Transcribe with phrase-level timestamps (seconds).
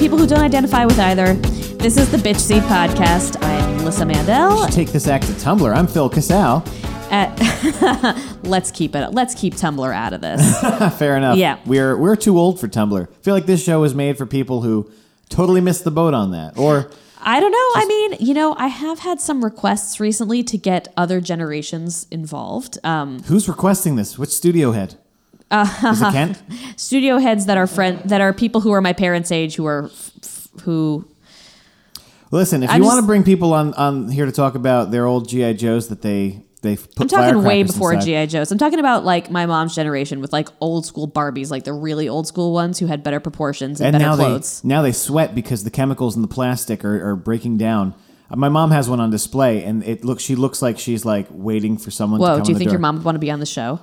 [0.00, 1.34] people who don't identify with either.
[1.34, 3.36] This is the Bitch Seed Podcast.
[3.44, 4.66] I'm Lyssa Mandel.
[4.68, 5.76] Take this act to Tumblr.
[5.76, 6.64] I'm Phil Casal.
[7.10, 7.38] At,
[8.42, 9.12] let's keep it.
[9.12, 10.58] Let's keep Tumblr out of this.
[10.98, 11.36] Fair enough.
[11.36, 11.58] Yeah.
[11.66, 13.08] We're we're too old for Tumblr.
[13.08, 14.90] I feel like this show was made for people who
[15.28, 16.56] totally missed the boat on that.
[16.56, 16.90] Or
[17.20, 17.58] I don't know.
[17.58, 22.78] I mean, you know, I have had some requests recently to get other generations involved.
[22.84, 24.18] Um, who's requesting this?
[24.18, 24.96] Which studio head?
[25.52, 26.42] Is it Kent?
[26.76, 29.84] studio heads that are friend that are people who are my parents' age who are
[29.86, 31.06] f- f- who
[32.32, 35.04] Listen, if I'm you want to bring people on, on here to talk about their
[35.06, 38.04] old GI Joes that they they put I'm talking way firecrackers before inside.
[38.06, 38.52] GI Joes.
[38.52, 42.08] I'm talking about like my mom's generation with like old school Barbies, like the really
[42.08, 44.60] old school ones who had better proportions and, and better now clothes.
[44.60, 47.94] they now they sweat because the chemicals in the plastic are, are breaking down.
[48.30, 51.26] Uh, My mom has one on display, and it looks she looks like she's like
[51.30, 52.20] waiting for someone.
[52.20, 52.74] to Whoa, come do you the think door.
[52.74, 53.80] your mom would want to be on the show?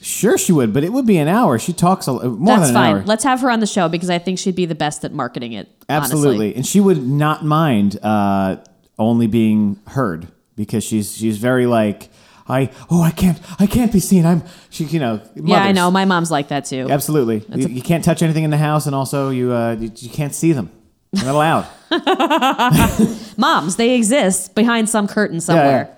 [0.00, 1.58] Sure, she would, but it would be an hour.
[1.58, 2.96] She talks a, more That's than an fine.
[2.96, 3.02] hour.
[3.04, 5.52] Let's have her on the show because I think she'd be the best at marketing
[5.52, 5.68] it.
[5.88, 6.54] Absolutely, honestly.
[6.54, 8.56] and she would not mind uh,
[8.98, 12.10] only being heard because she's she's very like
[12.46, 14.24] I oh I can't I can't be seen.
[14.24, 15.90] I'm she you know Yeah, I know.
[15.90, 16.86] My mom's like that too.
[16.88, 20.10] Absolutely, you, you can't touch anything in the house, and also you uh, you, you
[20.10, 20.70] can't see them.
[21.12, 21.66] They're not allowed.
[23.38, 25.94] Moms, they exist behind some curtain somewhere.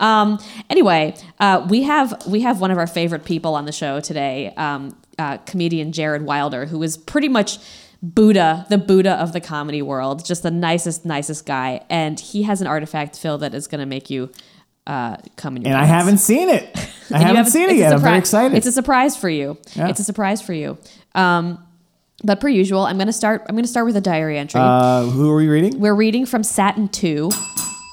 [0.00, 0.38] Um,
[0.70, 4.52] anyway, uh, we have we have one of our favorite people on the show today,
[4.56, 7.58] um, uh, comedian Jared Wilder, who is pretty much
[8.02, 12.60] Buddha, the Buddha of the comedy world, just the nicest, nicest guy, and he has
[12.60, 14.30] an artifact, Phil, that is going to make you
[14.88, 16.68] uh, come in your and I haven't seen it.
[17.12, 17.92] I you haven't seen it yet.
[17.92, 18.56] I'm very excited.
[18.56, 19.56] It's a surprise for you.
[19.74, 19.88] Yeah.
[19.88, 20.78] It's a surprise for you.
[21.14, 21.64] Um,
[22.24, 23.42] but per usual, I'm going to start.
[23.48, 24.60] I'm going to start with a diary entry.
[24.60, 25.78] uh, who are we reading?
[25.78, 27.30] We're reading from Satin 2.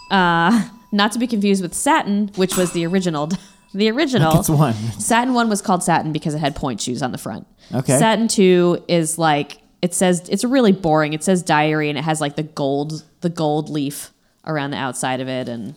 [0.09, 3.29] Uh, not to be confused with Satin, which was the original.
[3.71, 4.39] The original.
[4.39, 4.73] It's one.
[4.73, 7.45] Satin 1 was called Satin because it had pointe shoes on the front.
[7.71, 7.99] Okay.
[7.99, 11.13] Satin 2 is like it says it's really boring.
[11.13, 14.09] It says diary and it has like the gold the gold leaf
[14.43, 15.75] around the outside of it and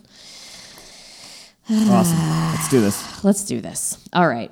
[1.69, 2.17] Awesome.
[2.17, 3.23] Let's do this.
[3.23, 3.97] let's do this.
[4.11, 4.51] All right.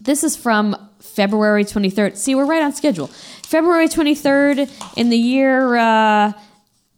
[0.00, 2.16] This is from February 23rd.
[2.16, 3.06] See, we're right on schedule.
[3.06, 6.32] February 23rd in the year uh,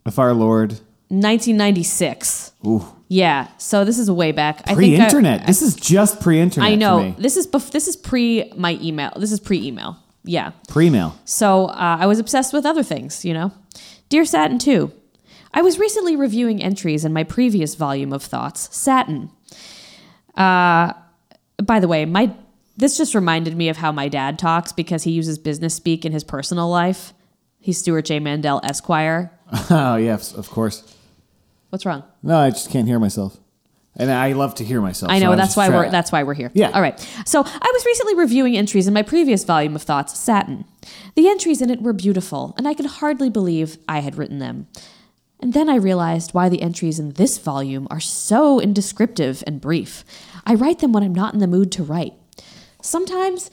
[0.04, 0.80] If our Lord.
[1.08, 2.52] 1996.
[2.66, 2.84] Ooh.
[3.08, 4.62] Yeah, so this is way back.
[4.64, 5.46] I think I- Pre-internet.
[5.46, 6.68] this is just pre-internet.
[6.68, 9.12] I know this is bef- this is pre my email.
[9.16, 9.96] This is pre email.
[10.24, 10.50] Yeah.
[10.68, 11.16] Pre-mail.
[11.24, 13.52] So uh, I was obsessed with other things, you know.
[14.08, 14.90] Dear Satin 2,
[15.54, 19.30] I was recently reviewing entries in my previous volume of thoughts, Satin.
[20.36, 20.92] Uh,
[21.62, 22.34] by the way, my
[22.76, 26.10] this just reminded me of how my dad talks because he uses business speak in
[26.12, 27.14] his personal life.
[27.60, 28.18] He's Stuart J.
[28.18, 29.30] Mandel Esquire.
[29.70, 30.92] Oh yes, of course.
[31.70, 32.04] What's wrong?
[32.22, 33.38] No, I just can't hear myself,
[33.96, 35.10] and I love to hear myself.
[35.10, 36.50] I know I'm that's why we're that's why we're here.
[36.54, 36.70] Yeah.
[36.70, 36.98] All right.
[37.24, 40.64] So I was recently reviewing entries in my previous volume of thoughts, Satin.
[41.14, 44.68] The entries in it were beautiful, and I could hardly believe I had written them.
[45.40, 50.04] And then I realized why the entries in this volume are so indescriptive and brief.
[50.46, 52.14] I write them when I'm not in the mood to write.
[52.80, 53.50] Sometimes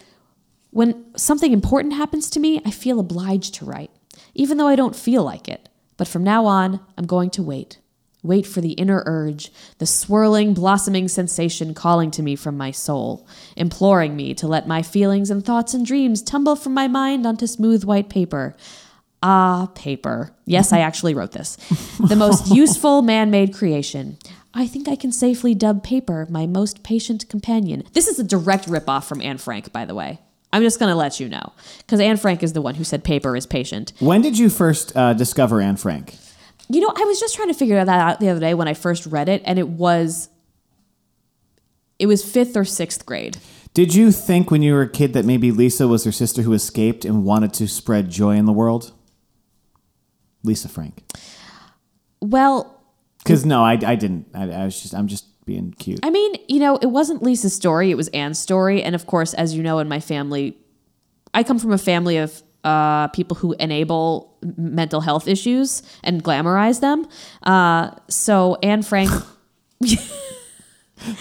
[0.70, 3.92] when something important happens to me, I feel obliged to write,
[4.34, 5.70] even though I don't feel like it.
[5.98, 7.80] But from now on, I'm going to wait.
[8.24, 13.28] Wait for the inner urge, the swirling, blossoming sensation calling to me from my soul,
[13.58, 17.46] imploring me to let my feelings and thoughts and dreams tumble from my mind onto
[17.46, 18.56] smooth white paper.
[19.22, 20.34] Ah, paper.
[20.46, 21.58] Yes, I actually wrote this.
[22.00, 24.18] The most useful man made creation.
[24.54, 27.84] I think I can safely dub paper my most patient companion.
[27.94, 30.20] This is a direct ripoff from Anne Frank, by the way.
[30.52, 31.54] I'm just going to let you know.
[31.80, 33.94] Because Anne Frank is the one who said paper is patient.
[34.00, 36.16] When did you first uh, discover Anne Frank?
[36.70, 38.74] You know, I was just trying to figure that out the other day when I
[38.74, 40.30] first read it, and it was.
[42.00, 43.38] It was fifth or sixth grade.
[43.74, 46.54] Did you think when you were a kid that maybe Lisa was her sister who
[46.54, 48.92] escaped and wanted to spread joy in the world?
[50.44, 51.04] Lisa Frank.
[52.22, 52.82] Well,
[53.20, 54.28] Because no, I, I didn't.
[54.34, 56.00] I, I was just I'm just being cute.
[56.04, 58.84] I mean, you know, it wasn't Lisa's story, it was Anne's story.
[58.84, 60.58] And of course, as you know, in my family,
[61.34, 66.80] I come from a family of uh, people who enable mental health issues and glamorize
[66.82, 67.08] them.
[67.44, 69.10] Uh, so Anne Frank
[69.82, 69.98] was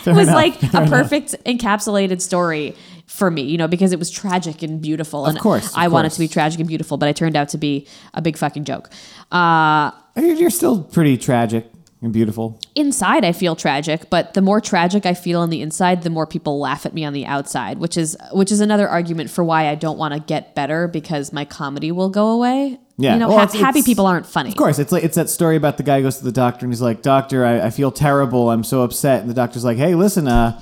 [0.07, 0.89] enough, like fair a enough.
[0.89, 2.75] perfect encapsulated story
[3.07, 5.27] for me, you know, because it was tragic and beautiful.
[5.27, 6.15] And of course, of I wanted course.
[6.15, 8.91] to be tragic and beautiful, but I turned out to be a big fucking joke.
[9.31, 11.67] Uh, You're you're still pretty tragic
[12.01, 12.59] and beautiful.
[12.75, 16.27] inside I feel tragic, but the more tragic I feel on the inside, the more
[16.27, 19.69] people laugh at me on the outside, which is which is another argument for why
[19.69, 22.79] I don't want to get better because my comedy will go away.
[22.99, 23.15] Yeah.
[23.15, 24.51] You know, Well, ha- it's- happy it's- people aren't funny.
[24.51, 26.73] Of course, it's like it's that story about the guy goes to the doctor and
[26.73, 28.51] he's like, "Doctor, I, I feel terrible.
[28.51, 30.61] I'm so upset." And the doctor's like, "Hey, listen, uh,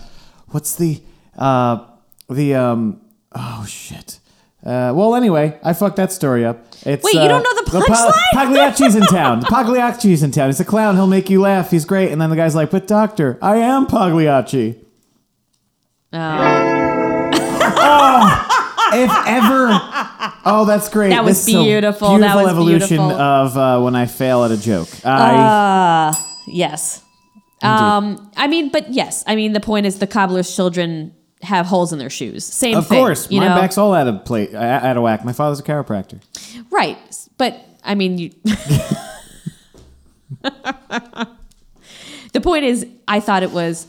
[0.48, 1.02] what's the
[1.36, 1.84] uh,
[2.28, 3.00] the um,
[3.34, 4.20] oh shit,
[4.64, 6.58] Uh, well, anyway, I fucked that story up.
[6.86, 8.12] It's, Wait, you uh, don't know the Pa- punchline?
[8.34, 9.42] Pagliacci's in town.
[9.48, 10.48] Pagliacci's in town.
[10.48, 10.96] He's a clown.
[10.96, 11.70] He'll make you laugh.
[11.70, 12.12] He's great.
[12.12, 14.76] And then the guy's like, "But doctor, I am Pagliacci."
[18.92, 19.68] If ever.
[20.44, 21.10] Oh, that's great.
[21.10, 22.08] That was This is a beautiful.
[22.18, 23.20] That Beautiful was evolution beautiful.
[23.20, 24.88] of uh, when I fail at a joke.
[25.04, 26.12] I,
[26.46, 27.02] Yes.
[27.62, 31.92] Um, I mean, but yes, I mean the point is the cobbler's children have holes
[31.92, 32.44] in their shoes.
[32.44, 32.98] Same of thing.
[32.98, 33.54] course, you my know?
[33.54, 35.24] back's all out of plate, out of whack.
[35.24, 36.20] My father's a chiropractor.
[36.70, 36.96] right.
[37.36, 38.30] But I mean, you.
[42.32, 43.86] the point is, I thought it was.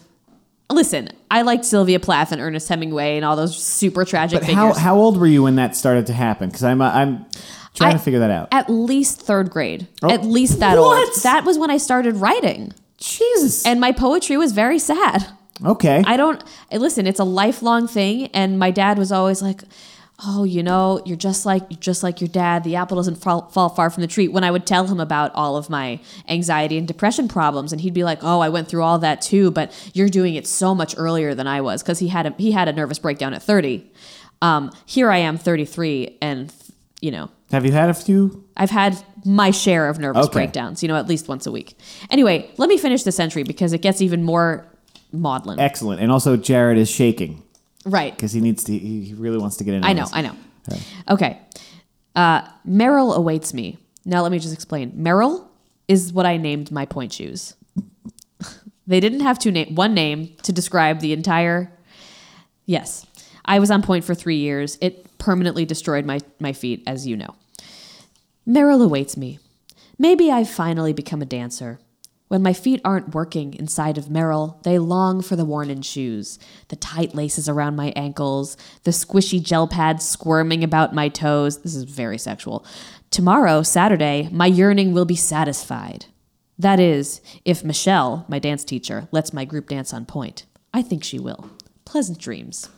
[0.72, 4.58] Listen, I liked Sylvia Plath and Ernest Hemingway and all those super tragic But figures.
[4.58, 6.50] how how old were you when that started to happen?
[6.50, 7.26] Because I'm uh, I'm
[7.74, 8.48] trying I- to figure that out.
[8.52, 9.88] At least third grade.
[10.02, 10.10] Oh.
[10.12, 11.08] At least that What?
[11.08, 11.24] old.
[11.24, 13.66] That was when I started writing, Jesus.
[13.66, 15.26] and my poetry was very sad.
[15.66, 16.04] okay.
[16.06, 17.08] I don't listen.
[17.08, 19.64] It's a lifelong thing, and my dad was always like,
[20.26, 22.64] "Oh, you know, you're just like you're just like your dad.
[22.64, 25.34] The apple doesn't fall, fall far from the tree." When I would tell him about
[25.36, 28.84] all of my anxiety and depression problems, and he'd be like, "Oh, I went through
[28.84, 32.08] all that too, but you're doing it so much earlier than I was," because he
[32.10, 33.84] had a he had a nervous breakdown at 30.
[34.42, 36.52] Um, here I am, 33, and
[37.02, 38.44] you know, Have you had a few?
[38.56, 40.34] I've had my share of nervous Okay.
[40.34, 40.82] breakdowns.
[40.84, 41.76] You know, at least once a week.
[42.10, 44.66] Anyway, let me finish this entry because it gets even more
[45.12, 45.60] maudlin.
[45.60, 46.00] Excellent.
[46.02, 47.42] And also, Jared is shaking
[47.86, 48.16] right.
[48.16, 48.78] because he needs to.
[48.78, 49.84] He really wants to get in.
[49.84, 50.08] I know.
[50.12, 50.36] I know.
[51.10, 51.40] Okay.
[52.16, 53.78] Uh, Merrill awaits me.
[54.06, 54.92] Now let me just explain.
[54.96, 55.50] Merrill
[55.88, 57.56] is what I named my pointe shoes.
[58.88, 61.72] they didn't have two name one name to describe the entire
[62.66, 63.06] Yes.
[63.44, 64.78] I was on pointe for 3 years.
[64.82, 67.36] It permanently destroyed my my feet as you know.
[68.46, 69.40] Merrill awaits me.
[69.98, 71.80] Maybe I've finally become a dancer.
[72.32, 76.40] When my feet aren't working inside of Merrill, they long for the worn in shoes,
[76.70, 81.58] the tight laces around my ankles, the squishy gel pads squirming about my toes.
[81.62, 82.66] This is very sexual.
[83.10, 86.06] Tomorrow, Saturday, my yearning will be satisfied.
[86.58, 90.46] That is, if Michelle, my dance teacher, lets my group dance on pointe.
[90.74, 91.50] I think she will.
[91.84, 92.70] Pleasant dreams.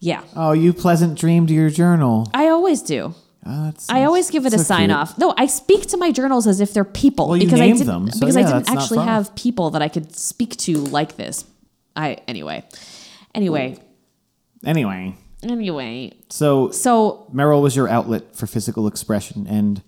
[0.00, 2.28] Yeah, Oh, you pleasant dreamed your journal.
[2.34, 3.14] I always do.
[3.44, 4.98] Oh, I always give it a so sign cute.
[4.98, 5.18] off.
[5.18, 8.10] No, I speak to my journals as if they're people Well, because I didn't them,
[8.10, 11.44] so because yeah, I didn't actually have people that I could speak to like this.
[11.96, 12.64] I anyway.
[13.34, 13.78] Anyway,
[14.64, 16.12] Anyway, anyway.
[16.30, 19.82] so So Merrill was your outlet for physical expression, and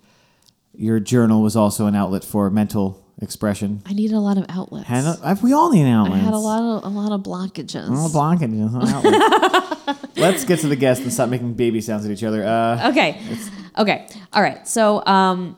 [0.73, 3.81] your journal was also an outlet for mental expression.
[3.85, 4.89] I need a lot of outlets.
[4.89, 6.15] And uh, we all need outlets.
[6.15, 7.87] I had a lot of a lot of blockages.
[7.89, 8.73] Oh, blockages,
[9.87, 10.17] outlets.
[10.17, 12.43] Let's get to the guest and stop making baby sounds at each other.
[12.45, 13.21] Uh, Okay.
[13.77, 14.07] Okay.
[14.33, 14.67] All right.
[14.67, 15.57] So um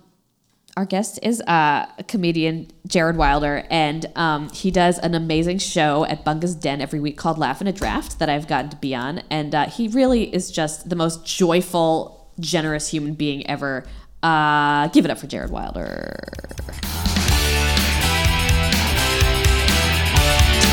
[0.75, 6.05] our guest is uh, a comedian, Jared Wilder, and um, he does an amazing show
[6.05, 8.93] at Bunga's Den every week called Laugh in a Draft that I've gotten to be
[8.93, 9.23] on.
[9.31, 13.85] And uh, he really is just the most joyful, generous human being ever.
[14.21, 16.15] Uh, give it up for Jared Wilder.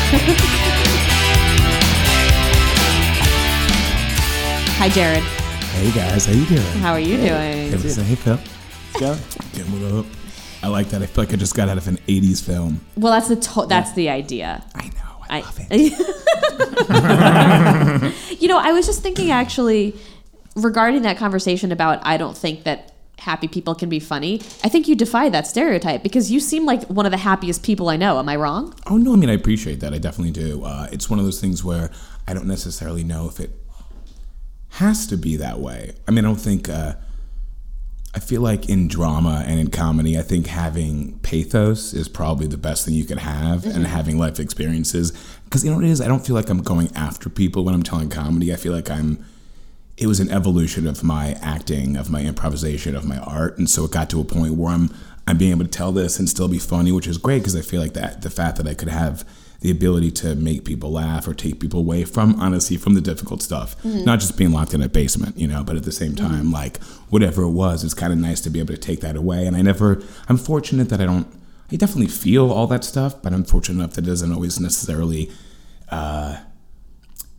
[4.77, 5.23] Hi, Jared.
[5.23, 6.61] Hey guys, how you doing?
[6.79, 7.27] How are you doing?
[7.27, 8.35] Hey, listen, hey Phil.
[8.35, 9.17] let's go.
[9.53, 10.05] Damn, what up?
[10.61, 11.01] I like that.
[11.01, 12.81] I feel like I just got out of an '80s film.
[12.95, 14.63] Well, that's the to- that's the idea.
[14.75, 15.23] I know.
[15.27, 15.59] I, I, love
[18.21, 18.39] it.
[18.41, 19.95] you know, I was just thinking actually
[20.55, 24.35] regarding that conversation about I don't think that happy people can be funny.
[24.63, 27.89] I think you defy that stereotype because you seem like one of the happiest people
[27.89, 28.19] I know.
[28.19, 28.73] Am I wrong?
[28.87, 29.93] Oh no, I mean I appreciate that.
[29.93, 30.63] I definitely do.
[30.63, 31.89] Uh, it's one of those things where
[32.27, 33.51] I don't necessarily know if it
[34.75, 35.93] has to be that way.
[36.07, 36.69] I mean, I don't think.
[36.69, 36.95] Uh,
[38.13, 42.57] I feel like in drama and in comedy, I think having pathos is probably the
[42.57, 45.11] best thing you could have, and having life experiences.
[45.43, 47.75] Because you know what it is, I don't feel like I'm going after people when
[47.75, 48.53] I'm telling comedy.
[48.53, 49.25] I feel like I'm.
[49.97, 53.85] It was an evolution of my acting, of my improvisation, of my art, and so
[53.85, 54.93] it got to a point where I'm
[55.27, 57.61] I'm being able to tell this and still be funny, which is great because I
[57.61, 59.25] feel like that the fact that I could have
[59.61, 63.41] the ability to make people laugh or take people away from honestly from the difficult
[63.41, 63.75] stuff.
[63.81, 64.05] Mm-hmm.
[64.05, 66.27] Not just being locked in a basement you know but at the same mm-hmm.
[66.27, 69.15] time like whatever it was it's kind of nice to be able to take that
[69.15, 69.47] away.
[69.47, 71.27] And i never i'm fortunate that i don't
[71.71, 75.31] i definitely feel all that stuff but i'm fortunate enough that it doesn't always necessarily
[75.89, 76.37] uh,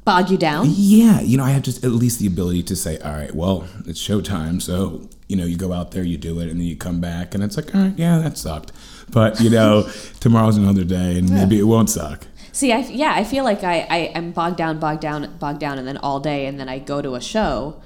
[0.06, 0.68] Bog you down?
[0.70, 3.66] yeah, you know, I have just at least the ability to say, all right, well,
[3.86, 4.62] it's showtime.
[4.62, 7.34] So, you know, you go out there, you do it, and then you come back,
[7.34, 8.70] and it's like, all right, yeah, that sucked.
[9.10, 12.24] But, you know, tomorrow's another day, and maybe it won't suck.
[12.52, 15.76] See, I, yeah, I feel like I, I am bogged down, bogged down, bogged down,
[15.78, 17.82] and then all day, and then I go to a show.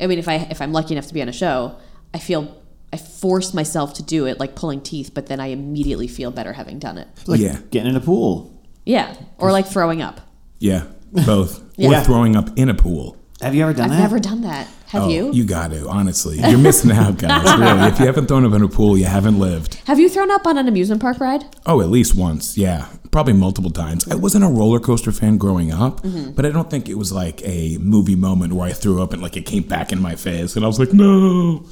[0.00, 1.76] I mean, if I if I'm lucky enough to be on a show,
[2.14, 2.56] I feel
[2.92, 6.52] I force myself to do it, like pulling teeth, but then I immediately feel better
[6.52, 7.08] having done it.
[7.26, 7.58] Like Yeah.
[7.70, 8.62] getting in a pool.
[8.86, 10.20] Yeah, or like throwing up.
[10.58, 10.84] Yeah,
[11.26, 11.62] both.
[11.76, 12.00] Yeah.
[12.02, 13.16] Or throwing up in a pool.
[13.42, 13.98] Have you ever done I've that?
[13.98, 14.68] never done that.
[14.90, 15.32] Have Oh, you?
[15.32, 16.38] You got to, honestly.
[16.38, 17.42] You're missing out, guys.
[17.58, 17.88] Really.
[17.88, 19.74] If you haven't thrown up in a pool, you haven't lived.
[19.88, 21.44] Have you thrown up on an amusement park ride?
[21.66, 22.56] Oh, at least once.
[22.56, 22.86] Yeah.
[23.10, 24.06] Probably multiple times.
[24.08, 26.30] I wasn't a roller coaster fan growing up, Mm-hmm.
[26.36, 29.20] but I don't think it was like a movie moment where I threw up and
[29.20, 31.64] like it came back in my face and I was like, no.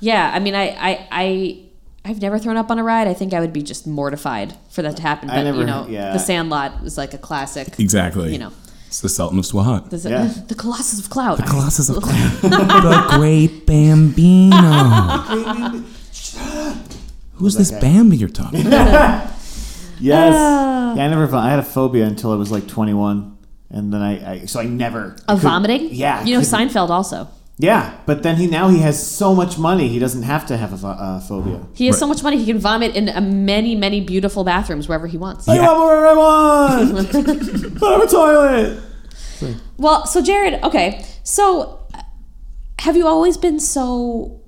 [0.00, 1.62] Yeah, I mean, I, I, I,
[2.06, 3.06] I've never thrown up on a ride.
[3.06, 5.28] I think I would be just mortified for that to happen.
[5.28, 6.14] I But never- you know, yeah.
[6.14, 7.78] The Sandlot was like a classic.
[7.78, 8.32] Exactly.
[8.32, 8.52] You know,
[8.92, 9.88] It's the Sultan of Swat.
[9.88, 10.26] the, Yeah.
[10.48, 11.38] the Colossus of Clout.
[11.38, 12.42] The Colossus of Clout.
[12.42, 14.60] the Great Bambino.
[17.36, 19.30] Who's this Bambi you're talking about?
[19.98, 20.34] Yes.
[20.36, 20.94] Ah.
[20.94, 21.34] yeah, I never.
[21.34, 23.38] I had a phobia until I was like 21,
[23.70, 24.32] and then I.
[24.32, 25.16] I so I never.
[25.26, 25.88] of could- vomiting.
[25.94, 26.22] Yeah.
[26.24, 27.28] You know Seinfeld also.
[27.58, 30.72] Yeah, but then he now he has so much money he doesn't have to have
[30.72, 31.60] a pho- uh, phobia.
[31.74, 32.00] He has Right.
[32.00, 33.04] so much money he can vomit in
[33.44, 35.46] many, many beautiful bathrooms wherever he wants.
[35.48, 35.66] I Yeah.
[35.72, 37.12] want whatever I want.
[37.80, 38.82] but I have a toilet.
[39.76, 41.80] Well, so Jared, okay, so
[42.80, 44.40] have you always been so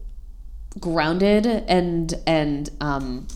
[0.80, 3.26] grounded and and um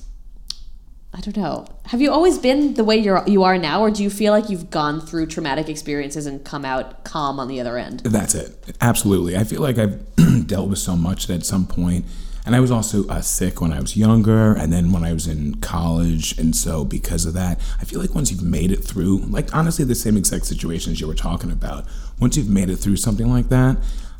[1.18, 1.66] I don't know.
[1.86, 4.48] Have you always been the way you're you are now or do you feel like
[4.48, 8.00] you've gone through traumatic experiences and come out calm on the other end?
[8.00, 8.54] That's it.
[8.80, 9.36] Absolutely.
[9.36, 10.00] I feel like I've
[10.46, 12.04] dealt with so much that at some point,
[12.46, 15.26] and I was also uh, sick when I was younger, and then when I was
[15.26, 19.18] in college, and so because of that, I feel like once you've made it through,
[19.26, 21.84] like honestly, the same exact situations you were talking about,
[22.20, 23.76] once you've made it through something like that.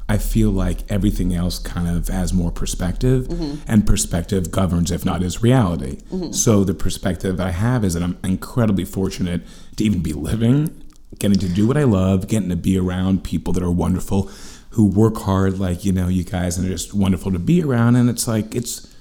[0.09, 3.57] I feel like everything else kind of has more perspective, mm-hmm.
[3.67, 5.97] and perspective governs, if not is reality.
[6.11, 6.33] Mm-hmm.
[6.33, 9.43] So, the perspective I have is that I'm incredibly fortunate
[9.77, 10.85] to even be living
[11.19, 14.31] getting to do what I love, getting to be around people that are wonderful,
[14.71, 17.97] who work hard, like you know, you guys, and are just wonderful to be around.
[17.97, 18.93] And it's like it's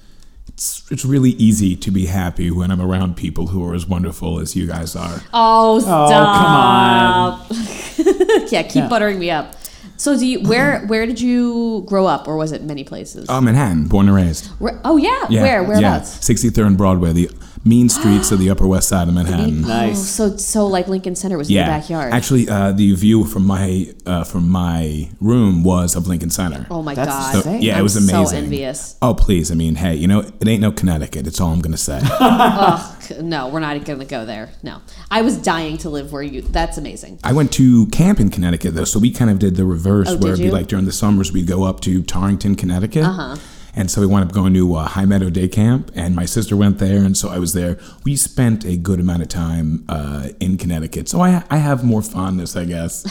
[0.47, 4.39] it's it's really easy to be happy when I'm around people who are as wonderful
[4.39, 5.21] as you guys are.
[5.33, 8.51] Oh, oh come stop.
[8.51, 8.89] yeah, keep Yeah.
[8.89, 9.55] buttering me up.
[9.97, 13.25] So do you where where did you grow up or was it many places?
[13.29, 14.47] Oh, Manhattan, born and raised.
[14.59, 16.17] Where, oh yeah, Yeah, where yeah, whereabouts?
[16.19, 17.31] 63rd and Broadway, the
[17.67, 19.63] mean streets of the Upper West Side of Manhattan.
[19.65, 20.07] Oh, Nice.
[20.09, 22.13] so so like Lincoln Center was in Yeah, your backyard.
[22.13, 26.65] actually, uh, the view from my uh, from my room was of Lincoln Center.
[26.71, 27.43] oh my That's god.
[27.43, 28.43] so- yeah, it I'm was so amazing.
[28.45, 28.97] envious.
[29.01, 31.27] Oh please, I mean, hey, you know, it ain't no Connecticut.
[31.27, 31.99] It's all I'm gonna say.
[32.19, 34.49] Ugh, no, we're not going to go there.
[34.63, 36.41] No, I was dying to live where you.
[36.41, 37.19] That's amazing.
[37.23, 40.17] I went to camp in Connecticut though, so we kind of did the reverse, Oh,
[40.17, 43.03] where did it'd be like during the summers we'd go up to Torrington, Connecticut.
[43.05, 43.35] Uh-huh.
[43.77, 46.57] And so we wound up going to uh, High Meadow Day Camp, and my sister
[46.57, 47.77] went there, and so I was there.
[48.03, 52.01] We spent a good amount of time uh, in Connecticut, so I I have more
[52.01, 53.05] fondness, I guess.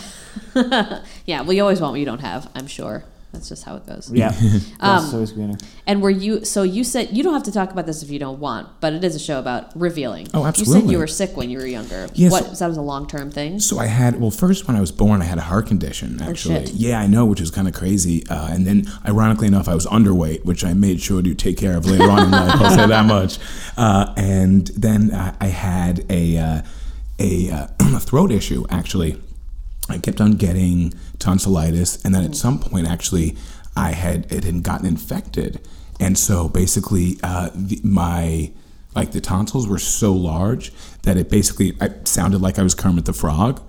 [1.26, 2.48] Yeah, well, you always want what you don't have.
[2.54, 3.04] I'm sure.
[3.32, 4.10] That's just how it goes.
[4.12, 4.32] Yeah.
[4.78, 5.56] Um, That's always greener.
[5.86, 6.44] And were you?
[6.44, 8.92] So you said you don't have to talk about this if you don't want, but
[8.92, 10.28] it is a show about revealing.
[10.34, 10.74] Oh, absolutely.
[10.74, 12.08] You said you were sick when you were younger.
[12.14, 12.30] Yes.
[12.32, 12.58] What?
[12.58, 13.58] That was a long term thing.
[13.60, 16.20] So I had well, first when I was born, I had a heart condition.
[16.22, 16.74] Actually, Oh, shit.
[16.74, 18.26] yeah, I know, which is kind of crazy.
[18.28, 21.76] Uh, and then, ironically enough, I was underweight, which I made sure to take care
[21.76, 22.52] of later on in life.
[22.60, 23.38] I'll say that much.
[23.78, 26.62] Uh, and then I, I had a uh,
[27.18, 28.64] a, uh, a throat issue.
[28.70, 29.20] Actually,
[29.88, 33.36] I kept on getting tonsillitis, and then at some point, actually,
[33.76, 35.60] I had it had gotten infected,
[36.00, 38.50] and so basically, uh, the, my
[38.94, 43.04] like the tonsils were so large that it basically I sounded like I was Kermit
[43.04, 43.60] the Frog,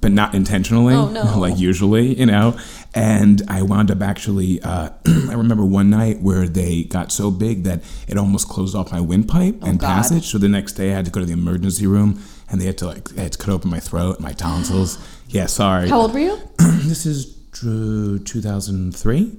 [0.00, 1.22] but not intentionally, Oh, no.
[1.38, 2.58] like usually, you know.
[2.94, 7.62] And I wound up actually, uh, I remember one night where they got so big
[7.64, 9.86] that it almost closed off my windpipe and God.
[9.86, 10.26] passage.
[10.26, 12.20] So the next day I had to go to the emergency room,
[12.50, 14.98] and they had to like they had to cut open my throat, and my tonsils.
[15.30, 15.88] Yeah, sorry.
[15.88, 16.36] How old were you?
[16.58, 19.38] this is uh, 2003.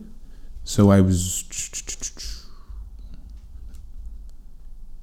[0.63, 1.43] So I was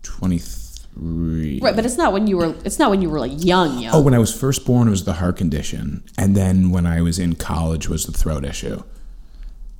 [0.02, 1.60] 23.
[1.60, 2.54] Right, but it's not when you were.
[2.64, 3.94] It's not when you were like young, young.
[3.94, 7.02] Oh, when I was first born, it was the heart condition, and then when I
[7.02, 8.82] was in college, was the throat issue.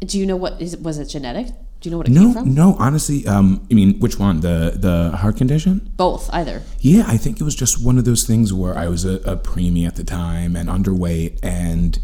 [0.00, 0.76] Do you know what is?
[0.76, 1.46] Was it genetic?
[1.80, 2.54] Do you know what it came No, from?
[2.54, 4.40] no, honestly, um, I mean, which one?
[4.40, 5.92] The the heart condition?
[5.96, 6.62] Both, either.
[6.80, 9.36] Yeah, I think it was just one of those things where I was a, a
[9.36, 11.98] preemie at the time and underweight, and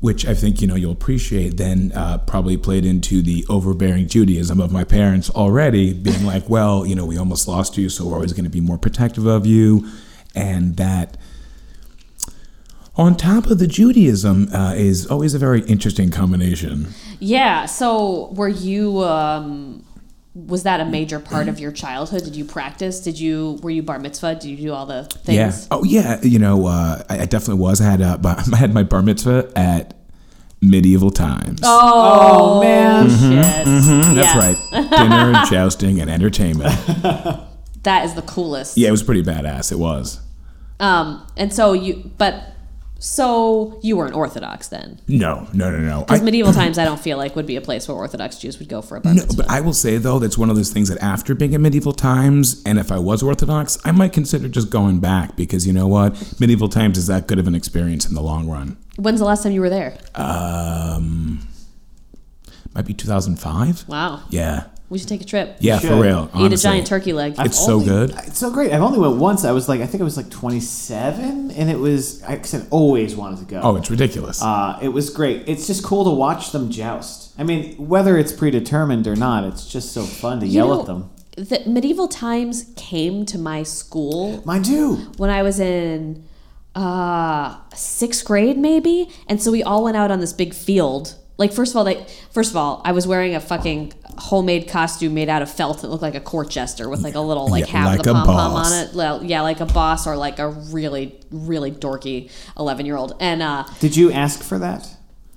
[0.00, 1.58] which I think you know you'll appreciate.
[1.58, 6.86] Then uh, probably played into the overbearing Judaism of my parents already, being like, "Well,
[6.86, 9.44] you know, we almost lost you, so we're always going to be more protective of
[9.44, 9.86] you,"
[10.34, 11.18] and that.
[12.98, 16.94] On top of the Judaism uh, is always a very interesting combination.
[17.20, 17.66] Yeah.
[17.66, 19.00] So, were you?
[19.02, 19.82] Um,
[20.34, 22.22] was that a major part of your childhood?
[22.24, 23.00] Did you practice?
[23.00, 23.58] Did you?
[23.62, 24.34] Were you bar mitzvah?
[24.34, 25.36] Did you do all the things?
[25.36, 25.68] Yeah.
[25.70, 26.20] Oh yeah.
[26.22, 27.80] You know, uh, I, I definitely was.
[27.80, 28.18] I had uh,
[28.52, 29.94] I had my bar mitzvah at
[30.62, 31.60] medieval times.
[31.62, 33.08] Oh, man.
[33.08, 33.66] shit.
[33.66, 34.38] Mhm, that's Yeah.
[34.38, 34.90] right.
[34.90, 36.74] Dinner, and jousting, and entertainment.
[37.82, 38.76] That is the coolest.
[38.76, 39.70] Yeah, it was pretty badass.
[39.70, 40.20] It was.
[40.80, 42.42] Um, and so you, but
[42.98, 45.00] So you weren't Orthodox then?
[45.06, 46.00] No, no, no, no.
[46.00, 48.68] Because medieval times, I don't feel like would be a place where Orthodox Jews would
[48.68, 49.42] go for a bar No, mitzvah.
[49.42, 51.92] but I will say though that's one of those things that after being in medieval
[51.92, 55.86] times, and if I was Orthodox, I might consider just going back because you know
[55.86, 58.78] what, medieval times is that good of an experience in the long run.
[58.96, 59.98] When's the last time you were there?
[60.14, 61.46] Um,
[62.74, 63.86] might be 2005.
[63.88, 64.22] Wow.
[64.30, 65.56] Yeah, We should take a trip.
[65.58, 65.88] yeah, should.
[65.90, 66.30] for real.
[66.38, 67.34] Eat a giant turkey leg.
[67.38, 68.10] It's so good.
[68.10, 68.72] It's so great.
[68.72, 69.44] I've only went once.
[69.44, 72.22] I was like, I think I was like 27, and it was.
[72.22, 73.60] I said always wanted to go.
[73.62, 74.40] Oh, it's ridiculous.
[74.42, 75.48] Uh, it was great.
[75.48, 77.34] It's just cool to watch them joust.
[77.38, 80.80] I mean, whether it's predetermined or not, it's just so fun to You yell know,
[80.80, 81.10] at them.
[81.36, 84.96] The medieval times came to my school Mine too.
[85.18, 86.24] when I was in
[86.74, 89.10] uh, sixth grade, maybe.
[89.28, 91.16] And so we all went out on this big field.
[91.38, 95.14] Like first of all, they first of all, I was wearing a fucking homemade costume
[95.14, 97.66] made out of felt that looked like a court jester with like a little like
[97.66, 98.94] Yeah, hat like with a a pom pom on it.
[98.94, 103.16] Well, yeah, like a boss or like a really really dorky eleven year old.
[103.20, 104.96] And uh, Did you ask for that?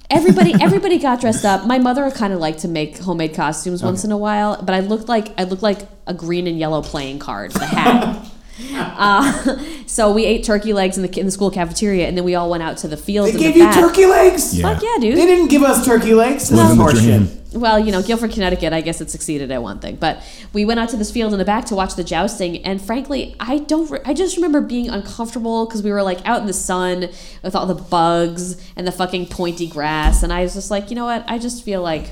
[0.09, 1.65] everybody everybody got dressed up.
[1.65, 4.79] My mother kind of liked to make homemade costumes once in a while, but I
[4.79, 8.27] looked like I looked like a green and yellow playing card, the hat.
[8.73, 12.35] uh, so we ate turkey legs in the in the school cafeteria, and then we
[12.35, 13.33] all went out to the fields.
[13.33, 13.75] They gave the you back.
[13.75, 14.55] turkey legs.
[14.55, 14.73] Yeah.
[14.73, 15.17] Fuck yeah, dude.
[15.17, 16.49] They didn't give us turkey legs.
[16.49, 19.95] This Living Well, you know, Guilford, Connecticut, I guess it succeeded at one thing.
[19.95, 22.79] But we went out to this field in the back to watch the jousting, and
[22.79, 23.91] frankly, I don't.
[24.05, 27.09] I just remember being uncomfortable because we were like out in the sun
[27.43, 30.95] with all the bugs and the fucking pointy grass, and I was just like, you
[30.95, 31.23] know what?
[31.27, 32.11] I just feel like,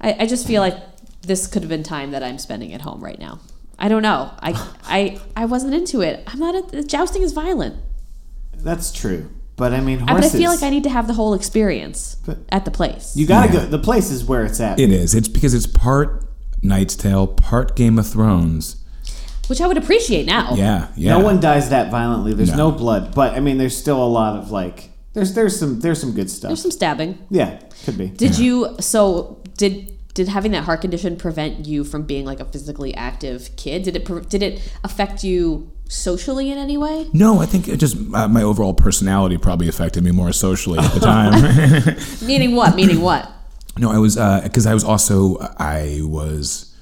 [0.00, 0.76] I, I just feel like
[1.22, 3.40] this could have been time that I'm spending at home right now.
[3.78, 4.30] I don't know.
[4.40, 4.52] I
[4.84, 6.22] I I wasn't into it.
[6.26, 6.72] I'm not.
[6.72, 7.76] A, jousting is violent,
[8.54, 9.28] That's true.
[9.56, 12.16] But I mean, I- but I feel like I need to have the whole experience
[12.26, 13.12] But- at the place.
[13.14, 13.60] You gotta Yeah.
[13.64, 13.66] go.
[13.70, 14.78] The place is where it's at.
[14.78, 15.14] It is.
[15.14, 16.28] It's because it's part
[16.62, 18.76] Knight's Tale, part Game of Thrones.
[19.48, 20.54] which I would appreciate now.
[20.56, 21.16] Yeah, yeah.
[21.16, 22.34] No one dies that violently.
[22.34, 22.70] There's No.
[22.70, 22.72] no.
[22.72, 24.90] blood, but I mean, there's still a lot of like.
[25.14, 26.48] There's there's some there's some good stuff.
[26.48, 27.18] There's some stabbing.
[27.30, 28.08] yeah, could be.
[28.08, 32.44] Did you so did did having that heart condition prevent you from being like a
[32.44, 33.84] physically active kid?
[33.84, 37.08] Did it did it affect you socially in any way?
[37.12, 40.92] No, I think it just uh, my overall personality probably affected me more socially at
[40.92, 41.96] the time.
[42.26, 42.74] Meaning what?
[42.74, 43.30] Meaning what?
[43.78, 46.74] no, I was because I was also I was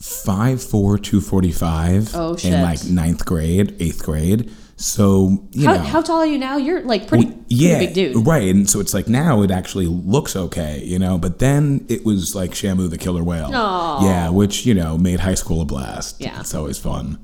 [0.00, 2.52] five four two forty five Oh, shit.
[2.52, 4.50] in like ninth grade, eighth grade.
[4.76, 6.56] So you How, know, how tall are you now?
[6.56, 8.26] You're like pretty, Well, pretty yeah, big dude.
[8.26, 8.48] right.
[8.48, 11.18] And so it's like now it actually looks okay, you know.
[11.18, 14.04] But then it was like Shamu the killer whale, Aw.
[14.04, 16.20] yeah, which you know made high school a blast.
[16.20, 16.40] Yeah.
[16.40, 17.18] it's always fun.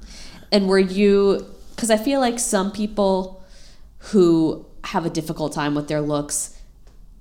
[0.52, 3.44] And were you because I feel like some people
[3.98, 6.54] who have a difficult time with their looks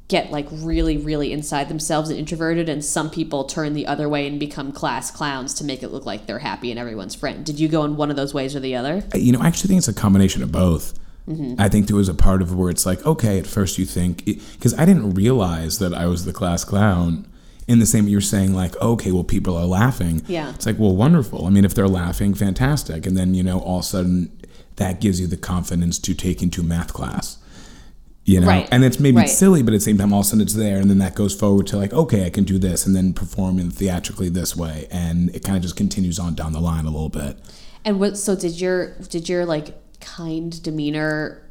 [0.08, 4.26] get like really really inside themselves and introverted and some people turn the other way
[4.26, 7.46] and become class clowns to make it look like they're happy and everyone's friend.
[7.46, 9.04] Did you go in one of those ways or the other?
[9.14, 10.98] You know, I actually think it's a combination of both.
[11.28, 11.60] Mm-hmm.
[11.60, 14.24] I think there was a part of where it's like, okay, at first you think,
[14.26, 17.28] because I didn't realize that I was the class clown.
[17.68, 20.22] In the same, way you're saying like, okay, well, people are laughing.
[20.28, 20.52] Yeah.
[20.54, 21.46] It's like, well, wonderful.
[21.46, 23.06] I mean, if they're laughing, fantastic.
[23.06, 24.32] And then you know, all of a sudden,
[24.78, 27.38] that gives you the confidence to take into math class.
[28.24, 28.68] You know, Right.
[28.72, 29.30] and it's maybe Right.
[29.30, 31.16] silly, but at the same time, all of a sudden it's there, and then that
[31.16, 34.56] goes forward to like, okay, I can do this, and then perform in theatrically this
[34.56, 37.38] way, and it kind of just continues on down the line a little bit.
[37.86, 38.18] And what?
[38.18, 41.42] So did your did your like kind demeanor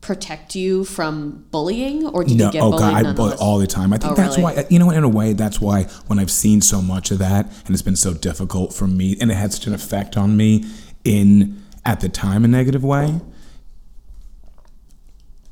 [0.00, 3.66] protect you from bullying, or did you get oh bullied god, I bully all the
[3.66, 3.92] time.
[3.92, 4.54] I think Oh, that's really?
[4.56, 4.96] why you know what.
[4.96, 7.96] In a way, that's why when I've seen so much of that, and it's been
[7.96, 10.64] so difficult for me, and it had such an effect on me
[11.04, 13.20] in at the time a negative way.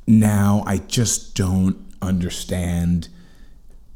[0.07, 3.09] Now I just don't understand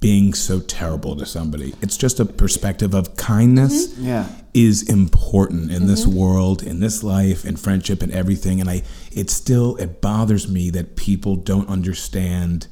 [0.03, 1.73] being so terrible to somebody.
[1.81, 4.05] It's just a perspective of kindness mm-hmm.
[4.05, 4.27] Yeah.
[4.53, 6.19] is important in this mm-hmm.
[6.19, 8.59] world, in this life, in friendship and everything.
[8.59, 12.67] And I it still it bothers me that people don't understand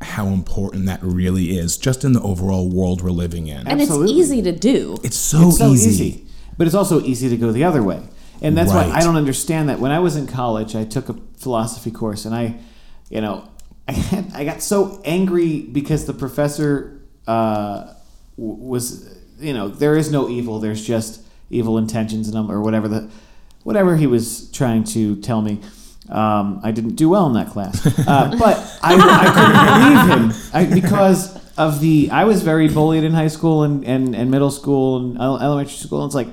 [0.00, 3.58] how important that really is, just in the overall world we're living in.
[3.68, 4.10] and Absolutely.
[4.10, 4.98] it's easy to do.
[5.04, 5.90] It's so, it's so easy.
[5.90, 6.26] easy.
[6.58, 8.02] But it's also easy to go the other way.
[8.40, 9.78] And that's why I don't understand that.
[9.78, 12.56] When I was in college, I took a philosophy course and I,
[13.10, 13.48] you know,
[13.88, 17.94] I, I got so angry because the professor uh,
[18.36, 23.10] was, you know, there is no evil, there's just evil intentions and or whatever the
[23.62, 25.60] whatever he was trying to tell me.
[26.08, 30.50] Um, I didn't do well in that class, uh, but I, I couldn't believe him
[30.52, 32.10] I, because of the.
[32.10, 36.02] I was very bullied in high school and, and, and middle school and elementary school.
[36.02, 36.28] And it's like,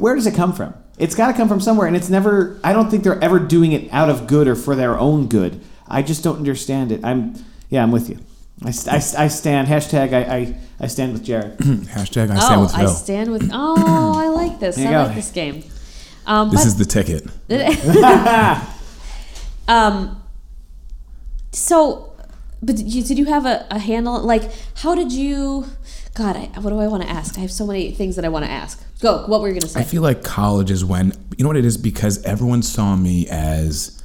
[0.00, 0.74] where does it come from?
[0.98, 2.58] It's got to come from somewhere, and it's never.
[2.64, 5.60] I don't think they're ever doing it out of good or for their own good.
[5.88, 7.04] I just don't understand it.
[7.04, 7.34] I'm,
[7.70, 8.18] yeah, I'm with you.
[8.64, 9.68] I, st- I, st- I stand.
[9.68, 10.12] Hashtag.
[10.12, 11.58] I, I, I stand with Jared.
[11.58, 13.50] Hashtag I stand oh, with I stand with.
[13.52, 14.76] Oh, I like this.
[14.76, 15.62] There I you like this game.
[16.26, 17.26] Um, this but is the ticket.
[19.68, 20.22] Um,
[21.52, 22.12] so,
[22.62, 24.20] but did you, did you have a, a handle?
[24.20, 25.66] Like, how did you?
[26.14, 27.36] God, I, what do I want to ask?
[27.36, 28.82] I have so many things that I want to ask.
[29.00, 29.26] Go.
[29.26, 29.80] What were you going to say?
[29.80, 33.28] I feel like college is when you know what it is because everyone saw me
[33.28, 34.02] as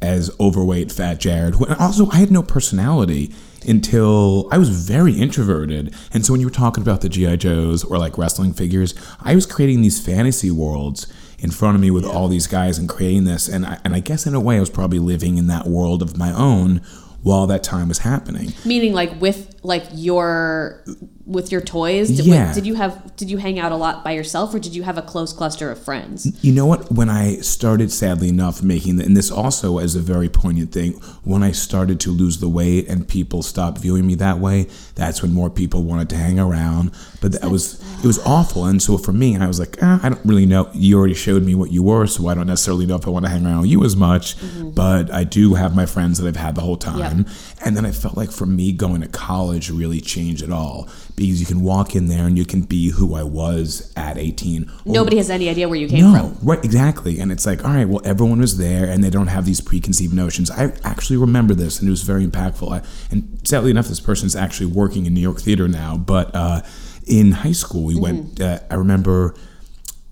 [0.00, 1.56] as overweight fat Jared.
[1.56, 3.34] When also I had no personality
[3.66, 5.94] until I was very introverted.
[6.12, 9.34] And so when you were talking about the GI Joes or like wrestling figures, I
[9.34, 11.06] was creating these fantasy worlds
[11.38, 14.00] in front of me with all these guys and creating this and I, and I
[14.00, 16.80] guess in a way I was probably living in that world of my own
[17.22, 18.52] while that time was happening.
[18.66, 20.84] Meaning, like with like your
[21.26, 22.08] with your toys.
[22.10, 22.52] Did, Yeah.
[22.52, 24.98] did you have did you hang out a lot by yourself, or did you have
[24.98, 26.30] a close cluster of friends?
[26.42, 26.90] You know what?
[26.92, 30.92] When I started, sadly enough, making the, and this also is a very poignant thing.
[31.22, 35.22] When I started to lose the weight and people stopped viewing me that way, that's
[35.22, 36.90] when more people wanted to hang around.
[37.20, 38.66] But that was it was awful.
[38.66, 40.68] And so for me, I was like, ah, I don't really know.
[40.74, 43.24] You already showed me what you were, so I don't necessarily know if I want
[43.24, 44.36] to hang around with you as much.
[44.74, 47.24] But I do have my friends that I've had the whole time.
[47.64, 51.38] And then I felt like for me, going to college really changed it all because
[51.40, 54.64] you can walk in there and you can be who I was at 18.
[54.64, 56.12] or Nobody has any idea where you came from.
[56.12, 56.48] no, from.
[56.48, 57.20] right, exactly.
[57.20, 60.12] And it's like, all right, well, everyone was there and they don't have these preconceived
[60.12, 60.50] notions.
[60.50, 62.72] I actually remember this and it was very impactful.
[62.72, 65.96] I, and sadly enough, this person's actually working in New York theater now.
[65.96, 66.62] But uh,
[67.06, 69.34] in high school, we went, uh, I remember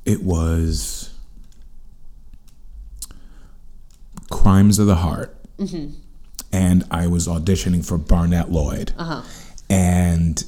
[0.05, 1.13] it was
[4.31, 5.37] Crimes of the Heart.
[6.55, 8.93] And I was auditioning for Barnette Lloyd.
[9.71, 10.47] And uh,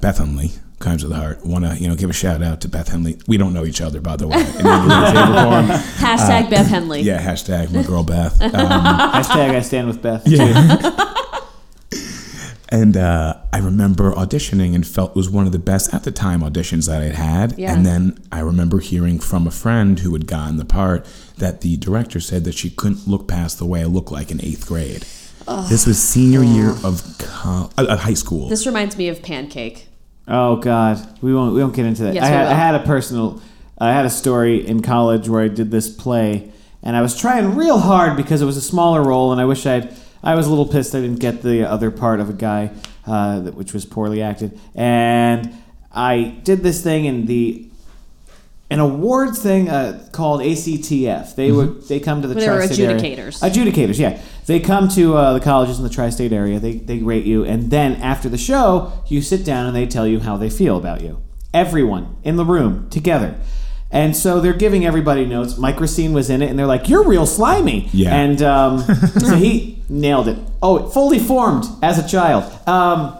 [0.00, 1.44] Beth Henley, Crimes of the Heart.
[1.46, 3.18] Want to you know give a shout out to Beth Henley.
[3.26, 4.40] We don't know each other, by the way.
[4.40, 5.66] In any way, shape, or form.
[5.98, 7.00] Hashtag Beth Henley.
[7.02, 8.40] Yeah, hashtag my girl Beth.
[8.42, 10.22] Um, Hashtag I stand with Beth.
[10.26, 11.00] yeah.
[12.70, 16.10] and uh, I remember auditioning and felt it was one of the best at the
[16.10, 17.56] time auditions that I'd had.
[17.58, 17.72] Yeah.
[17.72, 21.06] And then I remember hearing from a friend who had gotten the part
[21.38, 24.40] that the director said that she couldn't look past the way I looked like in
[24.42, 25.04] eighth grade.
[25.68, 28.48] This was senior year of co- uh, uh, high school.
[28.48, 29.88] This reminds me of Pancake.
[30.26, 32.14] Oh God, we won't we won't get into that.
[32.14, 32.50] Yes, I, we had, will.
[32.50, 33.42] I had a personal,
[33.78, 36.50] I had a story in college where I did this play,
[36.82, 39.66] and I was trying real hard because it was a smaller role, and I wish
[39.66, 39.94] I'd.
[40.22, 42.70] I was a little pissed I didn't get the other part of a guy,
[43.06, 45.52] uh, that, which was poorly acted, and
[45.92, 47.68] I did this thing in the.
[48.70, 51.36] An awards thing uh, called ACTF.
[51.36, 52.96] They would they come to the They were tri-state area.
[52.98, 53.42] adjudicators.
[53.42, 54.20] Adjudicators, yeah.
[54.46, 56.58] They come to uh, the colleges in the tri-state area.
[56.58, 60.06] They they rate you, and then after the show, you sit down and they tell
[60.06, 61.22] you how they feel about you.
[61.52, 63.38] Everyone in the room together.
[63.90, 65.56] And so they're giving everybody notes.
[65.56, 68.14] Mike Racine was in it, and they're like, "You're real slimy." Yeah.
[68.14, 68.80] And um,
[69.20, 70.38] so he nailed it.
[70.60, 72.44] Oh, fully formed as a child.
[72.68, 73.16] Um,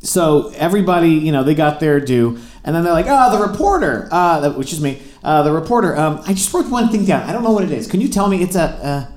[0.00, 4.08] so everybody, you know, they got their due, and then they're like, "Oh, the reporter,"
[4.10, 5.00] uh, which is me.
[5.22, 5.96] Uh, the reporter.
[5.96, 7.22] Um, I just wrote one thing down.
[7.22, 7.86] I don't know what it is.
[7.86, 8.42] Can you tell me?
[8.42, 9.15] It's a, a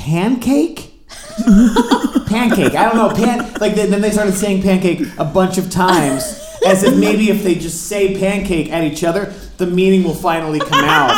[0.00, 0.92] pancake.
[2.26, 2.74] pancake.
[2.74, 3.12] I don't know.
[3.14, 3.52] Pan.
[3.60, 6.22] Like then then they started saying pancake a bunch of times,
[6.66, 9.26] as if maybe if they just say pancake at each other,
[9.58, 11.12] the meaning will finally come out.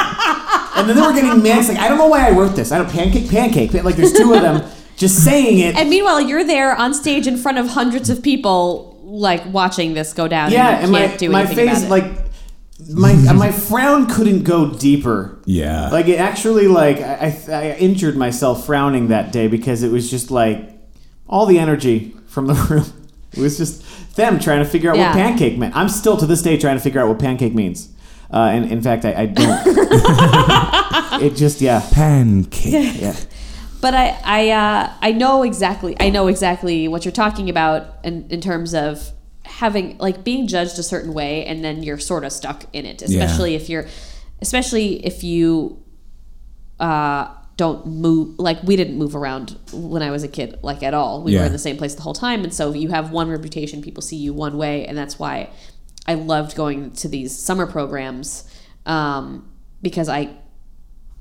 [0.76, 1.60] And then they were getting mad.
[1.60, 2.72] It's like I don't know why I wrote this.
[2.72, 3.72] I don't pancake, pancake.
[3.84, 5.76] Like there's two of them just saying it.
[5.76, 10.12] And meanwhile, you're there on stage in front of hundreds of people, like watching this
[10.12, 10.50] go down.
[10.50, 12.08] Yeah, and and you my can't do my anything face about it.
[12.10, 12.31] like
[12.90, 15.38] my my frown couldn't go deeper.
[15.44, 15.88] Yeah.
[15.90, 20.10] Like it actually like I, I I injured myself frowning that day because it was
[20.10, 20.70] just like
[21.28, 22.84] all the energy from the room.
[23.32, 25.08] It was just them trying to figure out Yeah.
[25.08, 25.74] what pancake meant.
[25.76, 27.88] I'm still to this day trying to figure out what pancake means.
[28.30, 29.62] Uh, and in fact, I, I don't.
[31.22, 33.00] it just yeah Pancake.
[33.00, 33.14] yeah.
[33.80, 35.96] But I, I, uh, I know exactly.
[35.98, 39.10] I know exactly what you're talking about in, in terms of
[39.62, 43.01] having like being judged a certain way, and then you're sort of stuck in it.
[43.01, 43.87] Especially if you're,
[44.40, 45.81] especially if you,
[46.81, 48.40] uh, don't move.
[48.40, 51.22] Like we didn't move around when I was a kid, like at all.
[51.22, 53.83] We were in the same place the whole time, and so you have one reputation.
[53.83, 55.51] People see you one way, and that's why
[56.09, 58.51] I loved going to these summer programs
[58.85, 59.48] um,
[59.81, 60.31] because I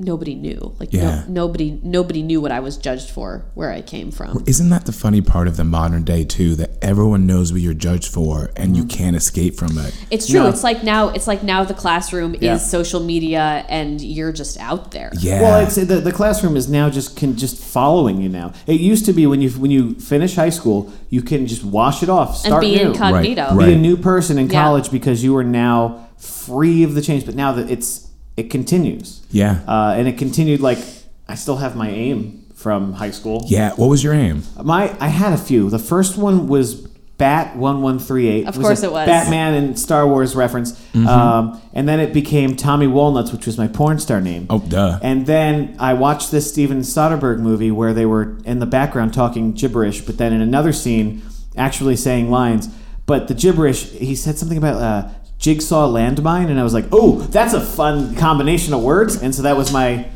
[0.01, 1.23] nobody knew like Yeah.
[1.27, 4.43] no, nobody nobody knew what I was judged for where I came from.
[4.45, 6.55] Isn't that the funny part of the modern day too?
[6.55, 8.97] That everyone knows what you're judged for, and you mm-hmm.
[8.97, 9.93] can't escape from it.
[10.09, 10.41] It's true.
[10.41, 10.49] No.
[10.49, 12.55] It's like now it's like now the classroom Yeah.
[12.55, 15.11] is social media and you're just out there.
[15.17, 15.41] Yeah.
[15.41, 18.53] Well, it's the, the classroom is now just can just following you now.
[18.67, 22.03] It used to be when you when you finish high school, you can just wash
[22.03, 23.55] it off, and start be new, incognito.
[23.55, 23.67] Right.
[23.67, 24.61] be a new person in Yeah.
[24.61, 27.25] college because you are now free of the change.
[27.25, 29.61] But now that it's it continues, yeah.
[29.67, 30.79] uh, and it continued like
[31.27, 33.43] I still have my aim from high school.
[33.47, 33.73] yeah.
[33.73, 34.43] What was your aim?
[34.61, 35.69] My I had a few.
[35.69, 36.87] The first one was
[37.21, 38.47] Bat one one three eight.
[38.47, 39.05] Of course it was.
[39.05, 40.73] Batman and Star Wars reference.
[40.95, 44.47] Um, and then it became Tommy Walnuts, which was my porn star name.
[44.49, 44.97] Oh, duh.
[45.03, 49.51] And then I watched this Steven Soderbergh movie where they were in the background talking
[49.51, 51.21] gibberish, but then in another scene
[51.55, 52.69] actually saying lines.
[53.05, 55.09] But the gibberish, he said something about uh,
[55.41, 59.21] jigsaw landmine, and I was like, oh, that's a fun combination of words.
[59.21, 60.07] And so that was my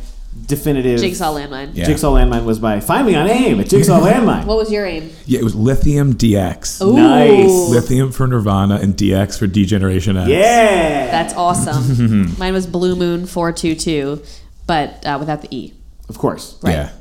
[0.45, 0.99] definitive.
[0.99, 1.71] Jigsaw landmine.
[1.73, 1.85] Yeah.
[1.85, 4.45] Jigsaw landmine was my find me on aim at Jigsaw landmine.
[4.45, 5.09] What was your aim?
[5.25, 6.81] Yeah, it was LithiumDX.
[6.85, 7.69] Ooh, Nice.
[7.69, 10.29] Lithium for Nirvana and DX for Degeneration X.
[10.29, 11.07] Yeah.
[11.07, 12.35] That's awesome.
[12.39, 14.21] Mine was Blue Moon 422,
[14.67, 15.73] but uh, without the E.
[16.07, 16.57] of course.
[16.63, 16.91] Yeah.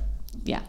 [0.45, 0.63] Yeah.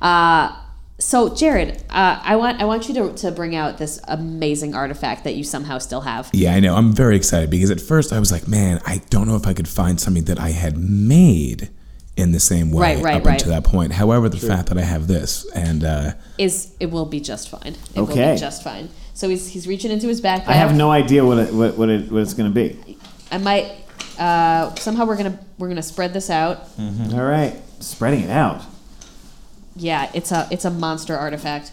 [0.00, 0.54] Uh,
[0.98, 5.24] so, Jared, uh, I want I want you to, to bring out this amazing artifact
[5.24, 6.28] that you somehow still have.
[6.32, 6.74] Yeah, I know.
[6.74, 9.54] I'm very excited because at first I was like, man, I don't know if I
[9.54, 11.70] could find something that I had made
[12.16, 13.34] in the same way Right, right, up right.
[13.34, 13.92] until that point.
[13.92, 17.76] However, the fact that I have this and uh, Is it will be just fine.
[17.94, 18.34] It will Okay.
[18.34, 18.88] be just fine.
[19.14, 20.48] So he's, he's reaching into his backpack.
[20.48, 22.98] I have no idea what it, what, what, it, what it's going to be.
[23.30, 23.70] I might
[24.18, 26.64] uh, somehow we're gonna we're gonna spread this out.
[26.78, 27.54] All right.
[27.78, 28.62] Spreading it out.
[29.76, 31.72] Yeah, it's a it's a monster artifact.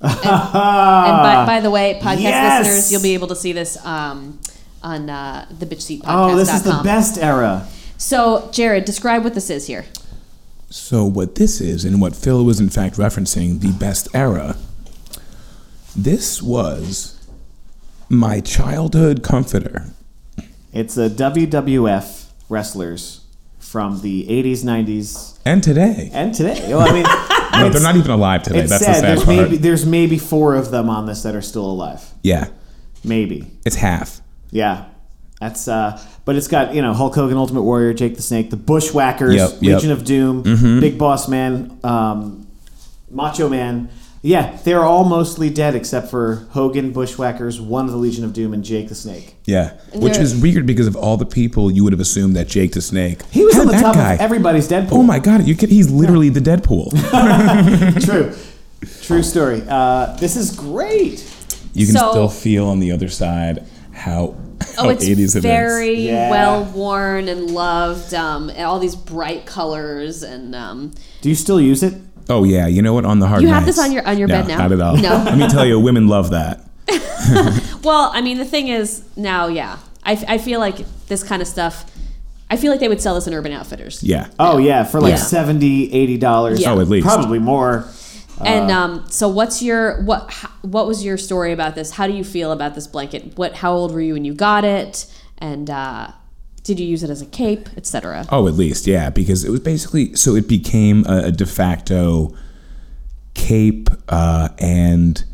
[0.00, 2.66] And, and by, by the way, podcast Yes!
[2.66, 4.38] listeners, you'll be able to see this um,
[4.82, 6.32] on uh, the bitch seat podcast.
[6.32, 7.66] Oh, this is the best era.
[7.96, 9.86] So, Jared, describe what this is here.
[10.70, 14.56] So, what this is, and what Phil was in fact referencing, the best era,
[15.96, 17.14] this was
[18.08, 19.86] my childhood comforter.
[20.72, 23.24] It's a WWF wrestlers
[23.70, 26.10] from the 80s, 90s, And today.
[26.12, 26.66] and today.
[26.68, 27.04] Well, I mean,
[27.52, 28.62] No, they're not even alive today.
[28.62, 28.94] That's sad.
[28.94, 29.36] the sad There's part.
[29.36, 32.02] maybe there's maybe four of them on this that are still alive.
[32.22, 32.48] yeah,
[33.04, 33.50] Maybe.
[33.66, 34.20] it's half.
[34.50, 34.84] Yeah.
[35.40, 38.56] That's uh but it's got, you know, Hulk Hogan, Ultimate Warrior, Jake the Snake, the
[38.56, 39.74] Bushwhackers, Yep, yep.
[39.76, 40.42] Legion of Doom,
[40.80, 42.46] Big Boss Man, um,
[43.10, 43.88] Macho Man.
[44.28, 48.52] Yeah, they're all mostly dead except for Hogan, Bushwhackers, one of the Legion of Doom,
[48.52, 49.36] and Jake the Snake.
[49.46, 52.72] Yeah, which is weird because of all the people you would have assumed that Jake
[52.72, 53.22] the Snake.
[53.30, 54.14] He was How on the that top guy?
[54.14, 54.92] of everybody's Deadpool.
[54.92, 56.90] Oh my god, you can, he's literally the Deadpool.
[58.04, 58.34] True.
[59.02, 59.62] True story.
[59.68, 61.24] Uh, this is great.
[61.72, 64.36] You can So- still feel on the other side how,
[64.76, 65.42] how Oh, it's 80s it is.
[65.42, 66.30] very Yeah.
[66.30, 68.12] well worn and loved.
[68.14, 71.94] Um, and all these bright colors and um, Do you still use it?
[72.28, 73.04] Oh yeah, you know what?
[73.04, 74.58] On the hard You have nights- this on your- on your No, bed now?
[74.58, 74.96] Not at all.
[74.96, 75.08] No?
[75.24, 76.60] Let me tell you, women love that.
[77.82, 81.48] well, I mean, the thing is now, yeah, I, I feel like this kind of
[81.48, 81.84] stuff.
[82.50, 84.02] I feel like they would sell this in Urban Outfitters.
[84.02, 84.28] Yeah.
[84.38, 85.16] Oh yeah, for like Yeah.
[85.16, 86.60] seventy, eighty 70 dollars.
[86.62, 86.72] Yeah.
[86.72, 87.06] Oh, at least.
[87.06, 87.86] Probably more.
[88.44, 90.28] And um, so, what's your what?
[90.30, 91.90] h- What was your story about this?
[91.92, 93.36] How do you feel about this blanket?
[93.36, 93.56] What?
[93.56, 95.12] How old were you when you got it?
[95.38, 96.12] And uh,
[96.68, 98.26] did you use it as a cape, etc.?
[98.30, 102.34] Oh, at least, yeah, because it was basically so it became a, a de facto
[103.34, 105.24] cape, uh, and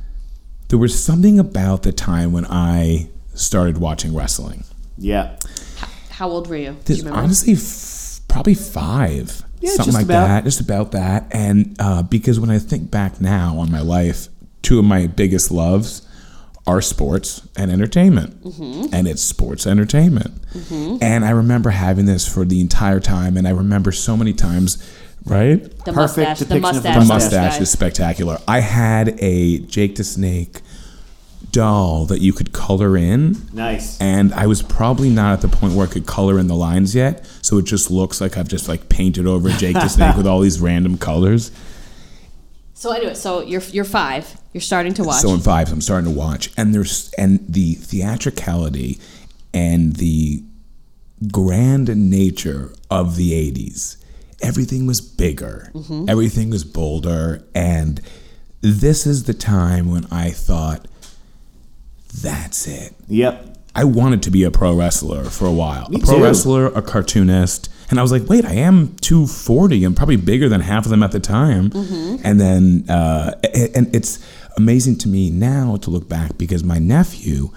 [0.69, 4.65] there was something about the time when I started watching wrestling.
[4.97, 5.37] Yeah.
[6.11, 6.71] How old were you?
[6.73, 7.25] Do This you remember?
[7.25, 10.29] honestly, f- probably five, Yeah, something like about.
[10.29, 11.27] that, just about that.
[11.33, 14.29] And uh, because when I think back now on my life,
[14.63, 16.04] two of my biggest loves
[16.67, 18.95] are sports and entertainment, Mm-hmm.
[18.95, 20.33] and it's sports entertainment.
[21.03, 24.79] And I remember having this for the entire time, and I remember so many times,
[25.27, 25.63] right?
[25.85, 26.39] the perfect mustache.
[26.39, 26.95] The depiction of the mustache.
[26.95, 28.39] The Mustache mustache is spectacular.
[28.49, 30.61] I had a Jake the Snake
[31.51, 34.01] doll that you could color in Nice.
[34.01, 36.95] and I was probably not at the point where I could color in the lines
[36.95, 40.27] yet, so it just looks like I've just like painted over Jake the Snake with
[40.27, 41.51] all these random colors.
[42.85, 44.39] So anyway, so you're you're five.
[44.53, 45.23] You're starting to watch.
[45.23, 48.99] So in fives, I'm starting to watch, and there's and the theatricality
[49.55, 50.43] and the
[51.33, 53.97] grand nature of the '80s.
[54.43, 56.11] Everything was bigger, mm-hmm.
[56.11, 58.03] everything was bolder, and
[58.61, 60.87] this is the time when I thought,
[62.21, 63.54] "That's it." Yep.
[63.77, 65.89] I wanted to be a pro wrestler for a while.
[65.91, 66.23] Me a pro too.
[66.23, 67.69] wrestler, a cartoonist.
[67.91, 71.03] And I was like, wait, I am 240 and probably bigger than half of them
[71.03, 71.71] at the time.
[72.25, 73.33] And then, uh,
[73.75, 74.25] and it's
[74.57, 77.51] amazing to me now to look back because my nephew,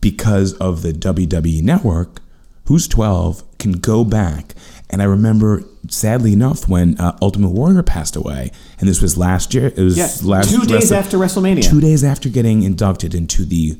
[0.00, 2.20] because of the WWE network,
[2.66, 4.54] who's 12, can go back.
[4.90, 9.54] And I remember, sadly enough, when uh, Ultimate Warrior passed away, and this was last
[9.54, 9.68] year.
[9.74, 10.10] It was Yeah.
[10.22, 11.62] last Two days after WrestleMania.
[11.68, 13.78] Two days after getting inducted into the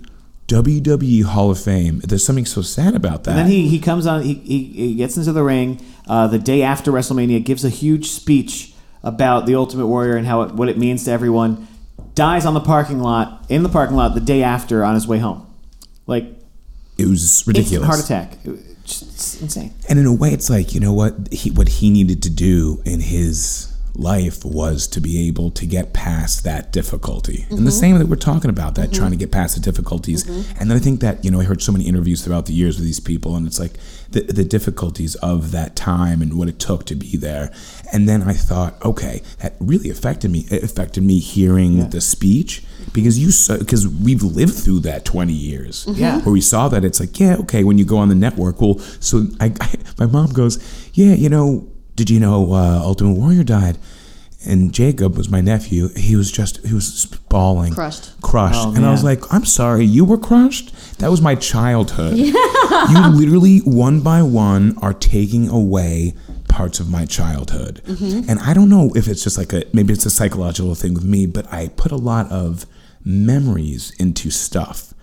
[0.49, 2.01] WWE Hall of Fame.
[2.01, 3.33] There's something so sad about that.
[3.33, 6.39] And then he, he comes on, he, he, he gets into the ring uh, the
[6.39, 10.69] day after WrestleMania, gives a huge speech about the Ultimate Warrior and how it, what
[10.69, 11.69] it means to everyone,
[12.15, 15.19] dies on the parking lot, in the parking lot the day after on his way
[15.19, 15.47] home.
[16.07, 16.25] Like,
[16.97, 17.87] it was ridiculous.
[17.87, 18.39] heart attack.
[18.45, 19.75] It, just, it's insane.
[19.89, 22.83] And in a way, it's like you know what he what he needed to do
[22.87, 27.47] in his life was to be able to get past that difficulty.
[27.51, 27.81] And the mm-hmm.
[27.81, 28.99] same that we're talking about that mm-hmm.
[28.99, 30.25] trying to get past the difficulties.
[30.25, 30.61] Mm-hmm.
[30.61, 32.77] And then I think that, you know, I heard so many interviews throughout the years
[32.77, 33.73] with these people and it's like
[34.11, 37.53] the the difficulties of that time and what it took to be there.
[37.93, 40.47] And then I thought, okay, that really affected me.
[40.51, 45.87] It affected me hearing the speech because you because we've lived through that 20 years.
[45.89, 46.21] Yeah.
[46.21, 48.79] Where we saw that it's like, yeah, okay, when you go on the network, well,
[49.01, 50.59] so I, I my mom goes,
[50.95, 53.77] yeah, you know, did you know uh, Ultimate Warrior died?
[54.47, 55.89] And Jacob was my nephew.
[55.97, 58.19] He was just he was bawling, Crushed.
[58.21, 58.61] crushed.
[58.69, 60.73] Oh, and I was like, I'm sorry, you were crushed.
[61.01, 62.17] That was my childhood.
[62.17, 66.15] you literally one by one are taking away
[66.49, 67.83] parts of my childhood.
[67.85, 68.31] Mm-hmm.
[68.31, 71.05] And I don't know if it's just like a maybe it's a psychological thing with
[71.05, 72.65] me, but I put a lot of
[73.05, 74.95] memories into stuff.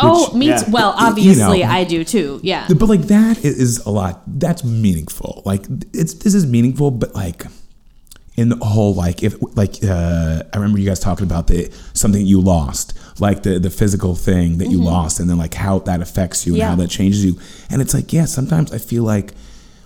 [0.00, 0.58] Oh, which- me yeah.
[0.58, 0.70] too.
[0.70, 1.06] Well, You know.
[1.08, 2.40] obviously I do too.
[2.42, 2.66] Yeah.
[2.68, 4.22] but like that is a lot.
[4.26, 5.42] That's meaningful.
[5.44, 7.44] Like it's this is meaningful, but like
[8.36, 12.24] in the whole like if like uh, I remember you guys talking about the something
[12.24, 16.00] you lost, like the the physical thing that you lost, and then like how that
[16.00, 16.68] affects you and Mm-hmm.
[16.68, 16.68] Yeah.
[16.70, 17.38] how that changes you.
[17.70, 19.32] And it's like yeah, sometimes I feel like.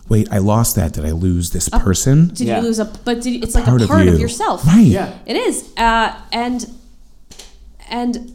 [0.09, 0.93] Wait, I lost that.
[0.93, 2.29] Did I lose this person?
[2.35, 2.57] Did Yeah.
[2.59, 2.85] you lose a?
[2.85, 4.21] But did, it's like Part a of part of, you.
[4.21, 4.67] yourself.
[4.67, 4.85] Right.
[4.85, 5.17] Yeah.
[5.25, 5.73] It is.
[5.79, 6.67] Uh, and
[7.89, 8.33] and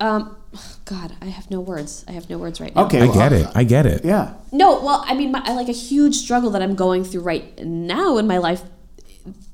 [0.00, 0.36] um,
[0.84, 2.04] God, I have no words.
[2.08, 2.86] I have no words right now.
[2.86, 3.02] Okay.
[3.02, 3.46] I well, get it.
[3.54, 4.04] I get it.
[4.04, 4.34] Yeah.
[4.50, 7.58] No, well, I mean, my, I like a huge struggle that I'm going through right
[7.64, 8.62] now in my life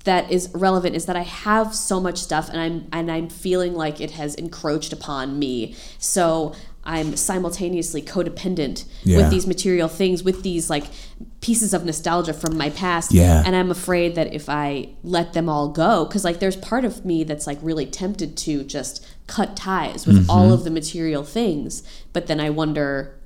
[0.04, 3.74] that is relevant is that I have so much stuff and I'm and I'm feeling
[3.74, 5.74] like it has encroached upon me.
[5.98, 6.54] So
[6.84, 9.16] I'm simultaneously codependent Yeah.
[9.16, 10.84] with these material things, with these like
[11.40, 13.12] pieces of nostalgia from my past.
[13.12, 13.42] Yeah.
[13.44, 17.04] And I'm afraid that if I let them all go, because like there's part of
[17.04, 20.30] me that's like really tempted to just cut ties with mm-hmm.
[20.30, 21.82] all of the material things,
[22.12, 23.18] but then I wonder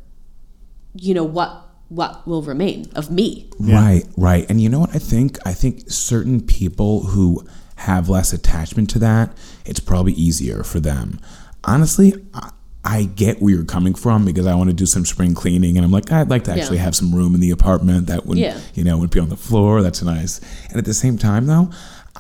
[0.95, 4.49] you know what what will remain of me Right, right.
[4.49, 5.39] And you know what I think?
[5.45, 7.45] I think certain people who
[7.77, 11.19] have less attachment to that, it's probably easier for them.
[11.65, 12.51] Honestly, I,
[12.85, 15.85] I get where you're coming from because I want to do some spring cleaning and
[15.85, 16.85] I'm like, I'd like to actually Yeah.
[16.85, 18.59] have some room in the apartment that would, Yeah.
[18.75, 19.83] you know, would be on the floor.
[19.83, 20.41] That's nice.
[20.69, 21.71] And at the same time, though,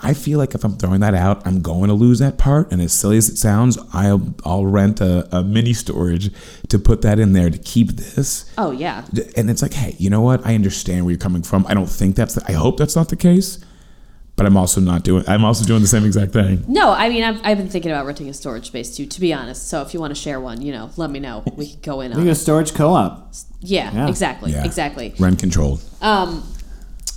[0.02, 2.70] I feel like if I'm throwing that out, I'm going to lose that part.
[2.72, 6.30] And as silly as it sounds, I'll I'll rent a, a mini storage
[6.68, 9.04] to put that in there to keep this oh yeah
[9.36, 10.46] and it's like, hey, you know what?
[10.46, 11.66] I understand where you're coming from.
[11.68, 12.34] I don't think that's.
[12.34, 13.58] The, I hope that's not the case,
[14.36, 15.24] but I'm also not doing.
[15.26, 16.64] I'm also doing the same exact thing.
[16.68, 19.32] no i mean I've, I've been thinking about renting a storage space too to be
[19.32, 21.80] honest so if you want to share one you know let me know we can
[21.80, 22.32] go in I on think it.
[22.32, 23.32] a storage co-op.
[23.60, 24.08] yeah, Yeah.
[24.08, 24.64] exactly Yeah.
[24.64, 25.80] exactly Rent controlled.
[26.02, 26.44] um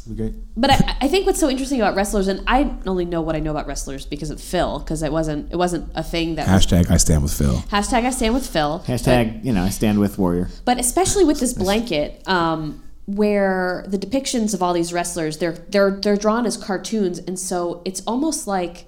[0.08, 0.34] Be great.
[0.58, 3.40] but I, I think what's so interesting about wrestlers and i only know what i
[3.40, 6.90] know about wrestlers because of phil because it wasn't it wasn't a thing that Hashtag
[6.90, 7.58] I stand with Phil.
[7.70, 10.50] hashtag i stand with phil Hashtag, you know, I stand with Warrior.
[10.66, 15.92] but especially with this blanket um, where the depictions of all these wrestlers they're they're
[15.92, 18.86] they're drawn as cartoons and so it's almost like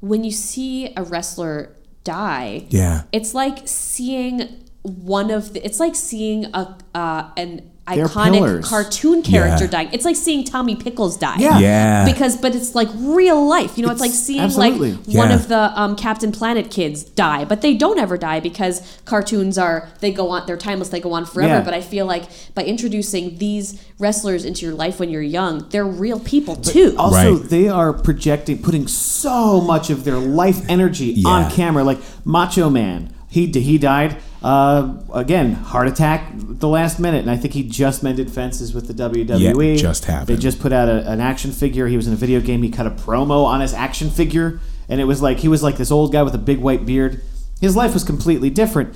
[0.00, 3.02] when you see a wrestler die Yeah.
[3.12, 8.68] it's like seeing one of the it's like seeing a uh, an They're iconic pillars.
[8.68, 9.70] cartoon character Yeah.
[9.70, 11.58] dying it's like seeing tommy pickles die Yeah.
[11.58, 12.04] Yeah.
[12.04, 14.92] because but it's like real life you know it's, like seeing absolutely.
[14.92, 15.34] like one Yeah.
[15.34, 19.88] of the um, captain planet kids die but they don't ever die because cartoons are
[19.98, 21.60] they go on they're timeless they go on forever Yeah.
[21.64, 25.84] but i feel like by introducing these wrestlers into your life when you're young they're
[25.84, 27.50] real people too Also, Right.
[27.50, 31.28] they are projecting, putting so much of their life energy Yeah.
[31.30, 31.82] on camera.
[31.82, 37.36] Like Macho Man, he he died uh, again, heart attack the last minute, and I
[37.36, 39.74] think he just mended fences with the WWE.
[39.74, 40.28] Yeah, just happened.
[40.28, 41.86] They just put out a, an action figure.
[41.86, 42.62] He was in a video game.
[42.62, 45.76] He cut a promo on his action figure, and it was like he was like
[45.76, 47.22] this old guy with a big white beard.
[47.60, 48.94] His life was completely different,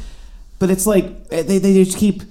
[0.58, 2.22] but it's like eh, they they just keep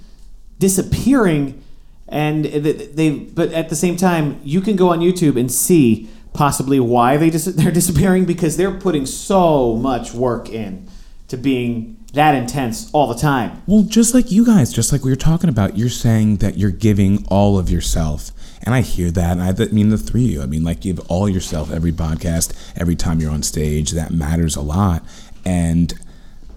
[0.60, 1.62] disappearing
[2.08, 6.10] and they, they but at the same time you can go on youtube and see
[6.34, 10.88] possibly why they dis- they're disappearing because they're putting so much work in
[11.28, 15.12] to being that intense all the time Well, just like you guys, just like we
[15.12, 18.32] were talking about, you're saying that you're giving all of yourself.
[18.64, 19.32] And I hear that.
[19.34, 20.42] And I th- mean, the three of you.
[20.42, 23.92] I mean, like, give all yourself every podcast, every time you're on stage.
[23.92, 25.04] That matters a lot.
[25.46, 25.94] And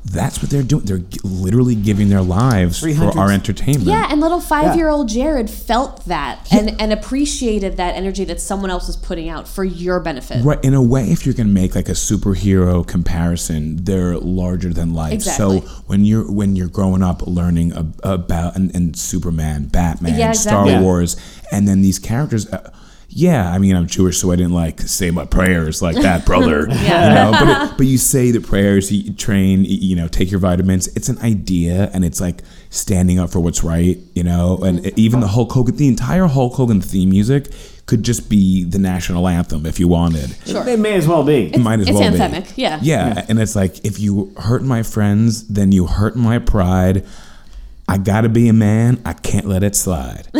[0.05, 0.84] that's what they're doing.
[0.84, 3.84] They're literally giving their lives for our entertainment.
[3.86, 8.40] Yeah, and little five year old Jared felt that and, and appreciated that energy that
[8.40, 10.44] someone else was putting out for your benefit.
[10.44, 10.62] Right.
[10.64, 14.94] In a way, if you're going to make like a superhero comparison, they're larger than
[14.94, 15.14] life.
[15.14, 15.61] Exactly.
[15.61, 20.32] So when you're when you're growing up learning ab- about and, and Superman, Batman, Yeah,
[20.32, 20.72] Star exactly.
[20.72, 20.82] Yeah.
[20.82, 21.16] Wars,
[21.53, 22.51] and then these characters.
[22.51, 22.72] Uh,
[23.11, 26.69] yeah, I mean, I'm Jewish, so I didn't like say my prayers like that, brother.
[26.79, 27.09] Yeah.
[27.09, 30.31] You know, but, it, but you say the prayers, you train, you you know, take
[30.31, 30.89] your vitamins.
[30.89, 34.59] It's an idea, and it's like standing up for what's right, you know.
[34.59, 35.01] And Mm-hmm.
[35.01, 37.51] even the Hulk Hogan, the entire Hulk Hogan theme music,
[37.87, 40.37] could just be the national anthem if you wanted.
[40.47, 40.69] Sure.
[40.69, 41.47] It may as well be.
[41.53, 42.19] It might as it's well be.
[42.19, 42.79] anthemic, yeah.
[42.83, 43.25] yeah.
[43.29, 47.05] and it's like if you hurt my friends, then you hurt my pride.
[47.89, 49.01] I gotta be a man.
[49.07, 50.28] I can't let it slide.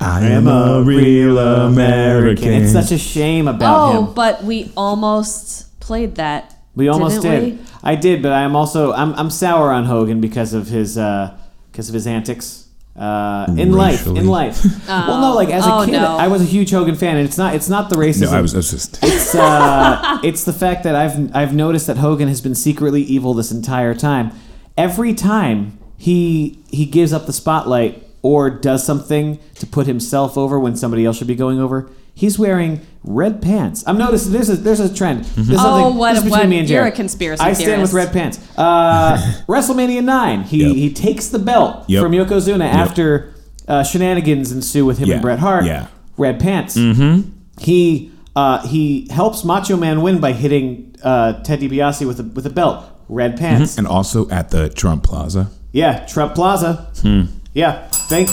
[0.00, 2.48] I am a real American.
[2.52, 4.14] It's such a shame about Oh, him.
[4.14, 6.54] but we almost played that.
[6.74, 7.58] We almost didn't did.
[7.58, 7.64] we?
[7.82, 11.36] I did, but I'm also I'm I'm sour on Hogan because of his uh
[11.72, 12.66] because of his antics.
[12.96, 14.62] Uh, in life, in life.
[14.88, 16.18] well, no, like as a Oh, kid, no.
[16.18, 18.30] I was a huge Hogan fan, and it's not it's not the racism.
[18.30, 18.98] no, I was, I was just.
[19.02, 23.32] It's uh, it's the fact that I've I've noticed that Hogan has been secretly evil
[23.32, 24.32] this entire time.
[24.76, 30.58] Every time he he gives up the spotlight or does something to put himself over
[30.58, 33.82] when somebody else should be going over, he's wearing red pants.
[33.86, 35.24] I'm noticing there's a there's a trend.
[35.36, 37.92] There's Oh, what- this is what- between me and you're a conspiracy I stand with
[37.92, 38.38] red pants.
[38.56, 39.16] Uh,
[39.48, 40.42] WrestleMania nine.
[40.42, 40.76] He Yep.
[40.76, 42.02] he takes the belt Yep.
[42.02, 43.34] from Yokozuna after
[43.68, 45.64] uh, shenanigans ensue with him Yeah, and Bret Hart.
[45.64, 45.86] yeah.
[46.16, 46.76] Red pants.
[46.76, 47.30] Mm-hmm.
[47.58, 52.46] He uh, he helps Macho Man win by hitting uh, Ted DiBiase with a with
[52.46, 52.84] a belt.
[53.08, 53.76] Red pants.
[53.78, 55.50] and also at the Trump Plaza.
[55.72, 56.90] Yeah, Trump Plaza.
[57.02, 57.22] Hmm.
[57.54, 58.28] Yeah, thank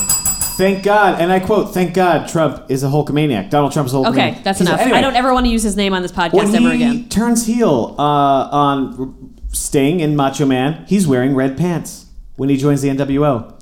[0.57, 3.49] thank God, and I quote: "Thank God, Trump is a Hulkamaniac.
[3.49, 4.81] Donald Trump's a Hulkamaniac." Okay, that's He's- enough.
[4.81, 6.75] anyway, I don't ever want to use his name on this podcast when ever he
[6.83, 7.09] again.
[7.09, 12.81] turns heel uh, on Sting and Macho Man, he's wearing red pants when he joins
[12.81, 13.53] the NWO.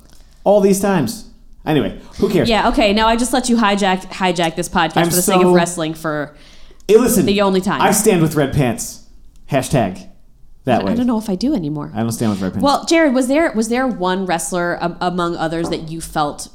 [0.44, 1.30] All these times.
[1.64, 2.48] Anyway, who cares?
[2.48, 2.92] Yeah, okay.
[2.92, 5.94] Now I just let you hijack hijack this podcast I'm for the sake of wrestling
[5.94, 6.36] for
[6.86, 7.80] Hey, listen, The only time.
[7.82, 9.02] I stand with red pants.
[9.50, 10.08] Hashtag
[10.66, 10.92] that way.
[10.92, 11.90] I don't know if I do anymore.
[11.94, 12.62] I don't stand with red pants.
[12.64, 16.48] Well, Jared, was there was there one wrestler um, among others that you felt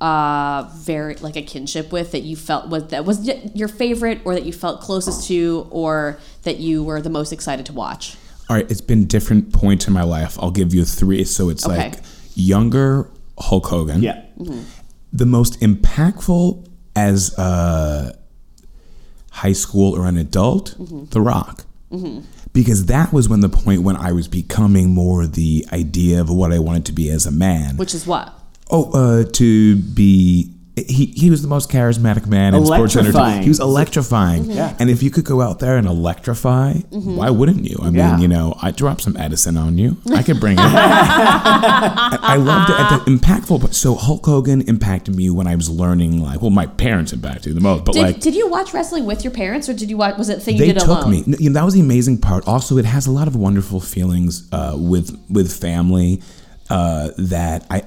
[0.00, 4.32] uh very like a kinship with that you felt was that was your favorite or
[4.34, 8.16] that you felt closest to or that you were the most excited to watch?
[8.48, 10.38] All right, it's been different points in my life.
[10.40, 11.22] I'll give you three.
[11.24, 11.76] So it's Okay.
[11.76, 11.98] like
[12.34, 14.02] younger Hulk Hogan.
[14.02, 14.22] yeah.
[15.12, 18.16] The most impactful as a
[19.32, 20.74] high school or an adult,
[21.10, 21.64] The Rock.
[22.52, 26.52] Because that was when the point when I was becoming more the idea of what
[26.52, 27.76] I wanted to be as a man.
[27.76, 28.32] Which is what?
[28.70, 30.54] Oh, uh, to be.
[30.76, 33.06] He, he was the most charismatic man in sports Electrifying.
[33.16, 33.42] entertainment.
[33.42, 34.44] He was electrifying.
[34.44, 34.74] Yeah.
[34.78, 37.76] And if you could go out there and electrify, why wouldn't you?
[37.82, 38.18] I mean, Yeah.
[38.18, 39.96] you know, I drop some Edison on you.
[40.14, 40.60] I could bring it.
[40.64, 43.60] I I loved it at the impactful.
[43.60, 46.22] But so Hulk Hogan impacted me when I was learning.
[46.22, 47.84] Like, well, my parents impacted me the most.
[47.84, 50.28] But Did, like, did you watch wrestling with your parents or did you watch was
[50.28, 51.10] it a thing you they did took alone?
[51.10, 51.24] me.
[51.38, 52.46] You know, that was the amazing part.
[52.46, 56.22] Also, it has a lot of wonderful feelings uh, with with family
[56.70, 57.82] uh, that I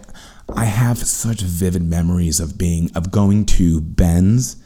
[0.55, 4.57] I have such vivid memories of being of going to Ben's.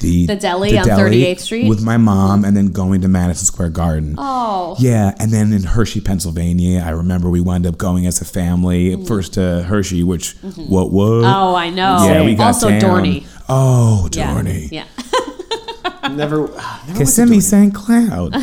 [0.00, 1.68] The, The deli on 38th Street?
[1.68, 4.16] with my mom, and then going to Madison Square Garden.
[4.18, 4.74] Oh.
[4.80, 8.90] Yeah, and then in Hershey, Pennsylvania, I remember we wound up going as a family
[8.90, 9.04] mm-hmm.
[9.04, 10.62] first to Hershey, which mm-hmm.
[10.62, 12.04] what was Oh, I know.
[12.04, 12.80] Yeah, we got also down.
[12.80, 13.26] Dorney.
[13.48, 14.72] Oh, Dorney.
[14.72, 14.86] Yeah.
[16.10, 16.52] Never.
[16.52, 17.72] Uh, never Kissimmee St.
[17.72, 18.34] Cloud.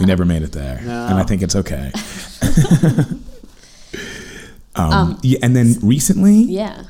[0.00, 1.92] we never made it there, and I think it's okay.
[4.76, 6.82] um, yeah, and then recently, Yeah.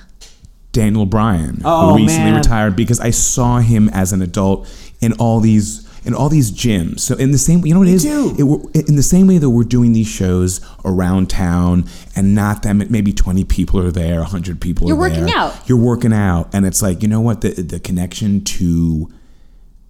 [0.73, 2.37] Daniel Bryan, Oh, who recently man.
[2.41, 4.69] retired because I saw him as an adult
[5.01, 7.01] in all these in all these gyms.
[7.01, 8.03] So in the same, you know what it is?
[8.05, 8.69] too.
[8.75, 11.85] It, in the same way that we're doing these shows around town,
[12.15, 14.87] and not that m- maybe twenty people are there, hundred people.
[14.87, 15.37] You're are working there.
[15.37, 15.57] out.
[15.69, 19.11] You're working out, and it's like you know what the the connection to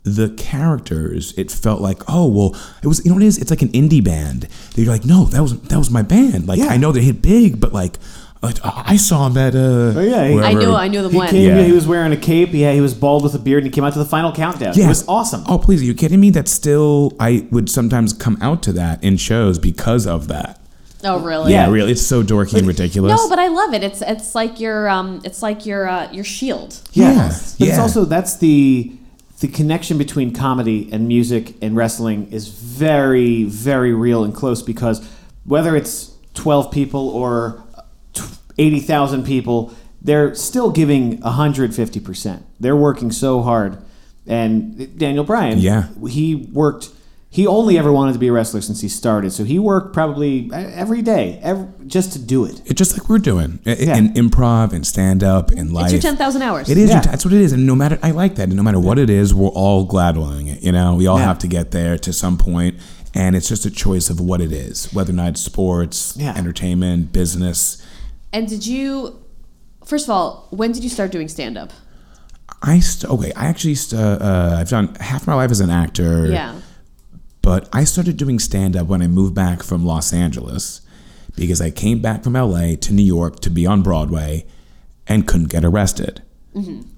[0.07, 3.51] the characters it felt like oh well it was you know what it is it's
[3.51, 6.67] like an indie band They're like no that was that was my band like Yeah.
[6.69, 7.99] i know they hit big but like
[8.43, 10.59] like, i saw them at uh Oh, yeah, he- I wherever.
[10.61, 11.29] knew I knew the He when.
[11.31, 11.49] came.
[11.57, 11.63] Yeah.
[11.65, 12.51] He was wearing a cape.
[12.53, 14.75] Yeah, he was bald with a beard, and he came out to the final countdown.
[14.77, 15.43] Yeah, It was awesome.
[15.49, 19.03] oh please are you kidding me that still i would sometimes come out to that
[19.03, 20.61] in shows because of that
[21.05, 21.53] Oh, really?
[21.53, 23.83] yeah, really it's so dorky and ridiculous No, but I love it.
[23.83, 26.71] It's it's like your um it's like your uh, your shield.
[26.93, 27.57] Yeah, Yes.
[27.59, 28.93] but it's also that's the
[29.47, 35.07] the connection between comedy and music and wrestling is very very real and close because
[35.45, 37.63] whether it's twelve people or
[38.59, 39.73] eighty thousand people,
[40.03, 42.45] they're still giving hundred fifty percent.
[42.59, 43.79] They're working so hard,
[44.27, 45.89] and Daniel Bryan, Yeah.
[46.09, 46.91] he worked.
[47.37, 50.49] He only ever wanted to be a wrestler since he started, so he worked probably
[50.55, 52.63] every day, every, just to do it.
[52.65, 53.97] it's just like we're doing I- Yeah.
[53.99, 56.71] in improv and stand up and life It's your ten thousand hours.
[56.71, 56.89] It is.
[56.89, 56.95] Yeah.
[56.97, 57.53] your- That's what it is.
[57.53, 58.45] And no matter, I like that.
[58.45, 60.63] And no matter what it is, we're all glad doing it.
[60.63, 61.27] You know, we all Yeah.
[61.27, 62.77] have to get there to some point,
[63.13, 66.33] and it's just a choice of what it is, whether or not it's sports, Yeah.
[66.39, 67.77] entertainment, business.
[68.33, 69.17] And did you?
[69.85, 71.71] First of all, when did you start doing stand up?
[72.63, 73.33] I st- okay.
[73.37, 76.29] I actually st- uh, I've done half my life as an actor.
[76.29, 76.55] Yeah.
[77.47, 80.81] But I started doing stand up when I moved back from Los Angeles
[81.37, 84.45] because I came back from LA to New York to be on Broadway
[85.07, 86.23] and couldn't get arrested.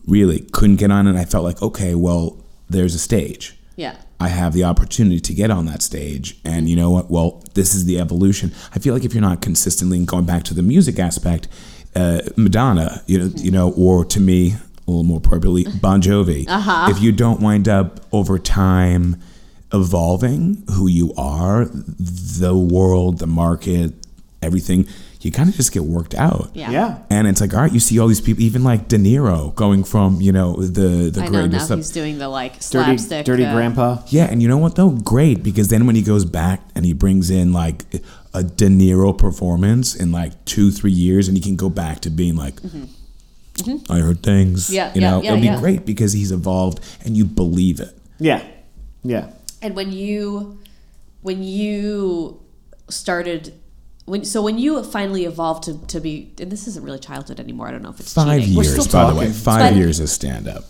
[0.07, 3.59] Really couldn't get on, and I felt like, okay, well, there's a stage.
[3.77, 3.97] Yeah.
[4.19, 6.39] I have the opportunity to get on that stage.
[6.47, 7.11] And you know what?
[7.11, 8.55] Well, this is the evolution.
[8.75, 11.47] I feel like if you're not consistently going back to the music aspect,
[11.95, 16.49] uh, Madonna, you know, you know, or to me, a little more appropriately, Bon Jovi.
[16.49, 16.87] Uh-huh.
[16.91, 19.21] If you don't wind up over time
[19.73, 23.93] evolving who you are, the world, the market,
[24.41, 24.87] everything,
[25.21, 26.51] you kind of just get worked out.
[26.55, 26.71] Yeah.
[26.71, 26.99] Yeah.
[27.11, 29.83] And it's like, all right, you see all these people, even like De Niro going
[29.85, 32.97] from, you know, the the I know now greatest of he's doing the like Dirty,
[32.99, 33.27] slapstick.
[33.27, 33.99] dirty uh, grandpa.
[34.07, 34.91] yeah, and you know what though?
[34.91, 37.85] Great because then when he goes back and he brings in like
[38.33, 42.11] a De Niro performance in like two, three years, and he can go back to
[42.11, 42.61] being like,
[43.91, 44.67] I heard things.
[44.67, 44.75] Mm-hmm.
[44.75, 45.59] Yeah, you yeah, know, yeah, it'll be yeah.
[45.61, 47.99] great because he's evolved and you believe it.
[48.21, 48.47] Yeah.
[49.03, 49.31] Yeah.
[49.63, 50.61] And when you
[51.23, 52.41] when you
[52.89, 53.53] started
[54.07, 57.69] when so when you finally evolved to, to be and this isn't really childhood anymore,
[57.69, 58.55] I don't know if it's Five cheating.
[58.63, 59.31] Years, by the way.
[59.31, 60.65] Five But- years of stand up.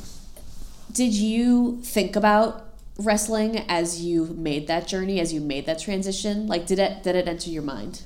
[0.92, 2.64] Did you think about
[2.98, 6.46] wrestling as you made that journey, as you made that transition?
[6.48, 8.02] Like did it did it enter your mind?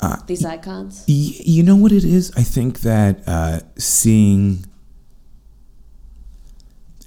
[0.00, 1.04] Uh, These icons?
[1.08, 2.32] Y- you know what it is?
[2.36, 4.66] I think that uh, seeing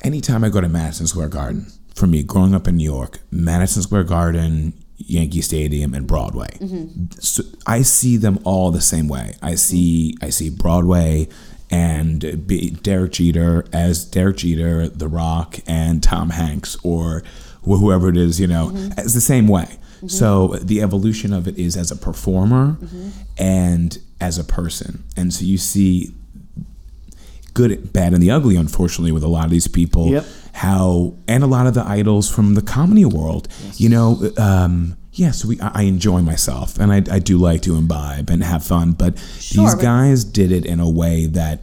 [0.03, 1.67] anytime I go to Madison Square Garden,
[1.99, 7.05] for me, growing up in New York, Madison Square Garden, Yankee Stadium, and Broadway, mm-hmm.
[7.19, 9.35] so I see them all the same way.
[9.41, 11.27] I see I see Broadway
[11.71, 12.47] and
[12.81, 17.23] Derek Jeter as Derek Jeter, The Rock, and Tom Hanks, or
[17.61, 18.99] wh- whoever it is, you know, mm-hmm.
[18.99, 19.67] as the same way.
[19.97, 20.07] Mm-hmm.
[20.07, 22.77] So the evolution of it is as a performer
[23.37, 25.03] and as a person.
[25.15, 26.13] And so you see
[27.53, 30.07] good, bad, and the ugly, unfortunately, with a lot of these people.
[30.07, 30.25] Yep.
[30.59, 33.47] How, and a lot of the idols from the comedy world,
[33.77, 37.77] you know, um, yes, we, I I enjoy myself and I, I do like to
[37.77, 41.61] imbibe and have fun, but Sure, these but- guys did it in a way that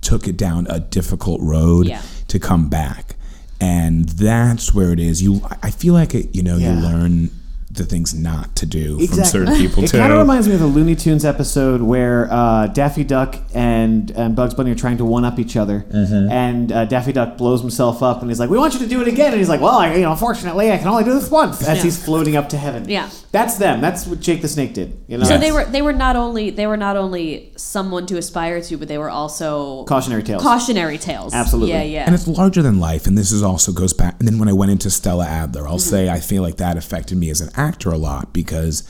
[0.00, 2.02] took it down a difficult road Yeah.
[2.26, 3.14] to come back.
[3.60, 5.22] And that's where it is.
[5.22, 6.74] You, I feel like it, you know, Yeah.
[6.74, 7.30] you learn
[7.70, 9.98] the things not to do from certain people It too.
[9.98, 14.34] kind of reminds me of the Looney Tunes episode where uh, Daffy Duck and, and
[14.34, 16.30] Bugs Bunny are trying to one up each other, Mm-hmm.
[16.32, 19.00] and uh, Daffy Duck blows himself up, and he's like, "We want you to do
[19.02, 21.30] it again," and he's like, "Well, I, you know, unfortunately, I can only do this
[21.30, 21.82] once." As Yeah.
[21.84, 22.88] he's floating up to heaven.
[22.88, 23.08] Yeah.
[23.32, 23.80] that's them.
[23.82, 24.98] That's what Jake the Snake did.
[25.06, 25.40] You know, So Yes.
[25.42, 28.88] they were they were not only they were not only someone to aspire to, but
[28.88, 30.42] they were also cautionary tales.
[30.42, 31.34] cautionary tales.
[31.34, 31.72] Absolutely.
[31.74, 32.04] Yeah, yeah.
[32.06, 33.06] And it's larger than life.
[33.06, 34.16] And this is also goes back.
[34.18, 35.90] And then when I went into Stella Adler, I'll Mm-hmm.
[35.90, 38.88] say I feel like that affected me as an actor a lot because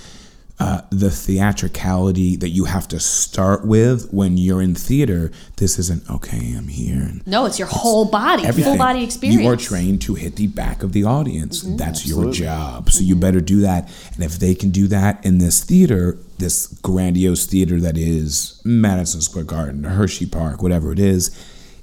[0.61, 6.09] uh, the theatricality that you have to start with when you're in theater, this isn't
[6.11, 6.55] okay.
[6.57, 7.13] I'm here.
[7.27, 8.73] No, it's your whole body, everything.
[8.73, 9.39] full body experience.
[9.39, 9.47] Mm-hmm.
[9.47, 11.63] You are trained to hit the back of the audience.
[11.63, 12.91] That's your job.
[12.91, 13.89] So you better do that.
[14.15, 19.21] And if they can do that in this theater, this grandiose theater that is Madison
[19.21, 21.31] Square Garden, Hershey Park, whatever it is,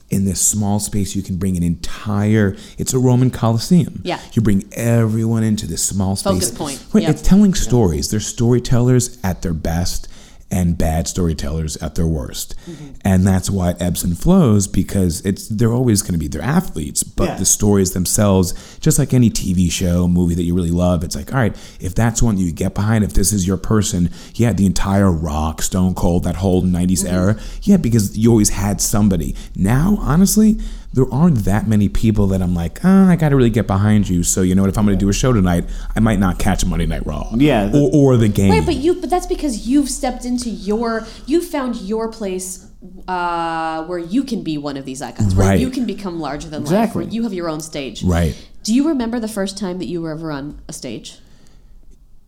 [0.10, 2.56] in this small space, you can bring an entire.
[2.78, 4.01] It's a Roman Coliseum.
[4.03, 4.20] Yeah.
[4.34, 6.34] You bring everyone into this small space.
[6.34, 6.86] Focus point.
[6.93, 7.03] Right.
[7.03, 7.12] Yeah.
[7.12, 8.12] It's telling stories.
[8.12, 10.08] They're storytellers at their best
[10.51, 12.55] and bad storytellers at their worst.
[12.69, 12.89] Mm-hmm.
[13.03, 16.41] And that's why it ebbs and flows because it's they're always going to be they're
[16.41, 17.37] athletes, but Yeah.
[17.37, 21.33] the stories themselves, just like any TV show, movie that you really love, it's like,
[21.33, 24.65] all right, if that's one you get behind, if this is your person, yeah, the
[24.67, 27.07] entire rock, Stone Cold, that whole 90s Mm-hmm.
[27.15, 29.35] era, yeah, because you always had somebody.
[29.55, 30.59] Now, honestly,
[30.95, 34.07] there aren't that many people that I'm like, ah, I got to really get behind
[34.07, 34.23] you.
[34.23, 36.39] So, you know what, if I'm going to do a show tonight, I might not
[36.39, 37.31] catch Monday Night Raw.
[37.35, 38.51] Yeah, the- or, or the game.
[38.51, 42.65] Right, but you but that's because you've stepped into your you found your place
[43.09, 45.59] uh, where you can be one of these icons, where Right.
[45.59, 47.03] you can become larger than life, Exactly.
[47.03, 48.01] where you have your own stage.
[48.01, 48.33] Right.
[48.63, 51.19] Do you remember the first time that you were ever on a stage?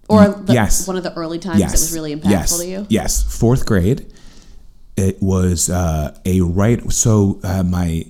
[0.09, 0.87] Or the, yes.
[0.87, 1.71] one of the early times yes.
[1.71, 2.57] that was really impactful yes.
[2.59, 2.85] to you?
[2.89, 4.11] Yes, fourth grade.
[4.97, 6.91] It was uh, a right.
[6.91, 8.05] So uh, my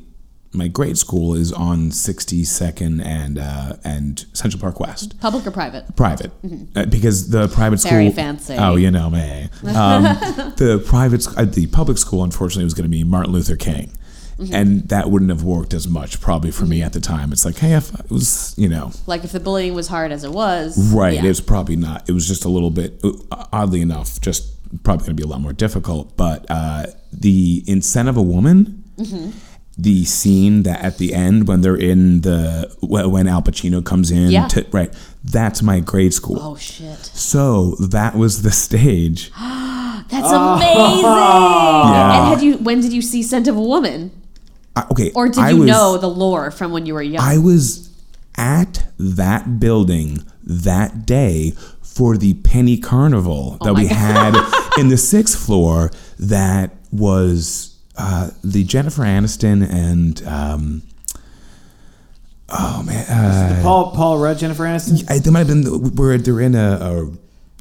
[0.58, 5.20] my grade school is on 62nd and uh, and Central Park West.
[5.22, 5.96] Public or private?
[5.96, 6.32] Private,
[6.76, 7.92] uh, because the private school.
[7.92, 8.56] Very fancy.
[8.58, 9.50] Oh, you know me.
[9.64, 10.04] Um,
[10.58, 13.92] the private, uh, the public school, unfortunately, was going to be Martin Luther King,
[14.38, 14.54] Mm-hmm.
[14.54, 17.32] and that wouldn't have worked as much probably for me at the time.
[17.32, 20.24] It's like, hey, if it was, you know, Like if the bullying was hard as
[20.24, 20.78] it was.
[20.94, 21.16] Right.
[21.16, 21.26] yeah.
[21.26, 22.08] It was probably not.
[22.08, 23.02] It was just a little bit,
[23.52, 24.54] oddly enough, just
[24.84, 26.16] probably going to be a lot more difficult.
[26.18, 29.32] But uh, the in Scent of a Woman, Mm-hmm.
[29.78, 34.32] The scene that at the end when they're in the when Al Pacino comes in,
[34.32, 34.48] Yeah.
[34.48, 34.92] to, right?
[35.24, 36.40] That's my grade school.
[36.42, 36.98] Oh shit.
[36.98, 39.32] So that was the stage.
[40.10, 41.04] That's amazing.
[41.04, 42.18] Yeah.
[42.18, 44.12] And had you when did you see Scent of a Woman?
[44.76, 45.12] I, okay.
[45.16, 47.22] Or did I you was, know the lore from when you were young?
[47.24, 47.90] I was
[48.36, 51.52] at that building that day
[51.82, 54.34] for the penny carnival oh that Oh my we had
[54.78, 57.67] in the sixth floor that was
[57.98, 60.82] uh, the Jennifer Aniston and um,
[62.50, 65.10] oh man, uh, Paul Paul Rudd, Jennifer Aniston.
[65.10, 67.12] I, they might have been the- where they're in a, a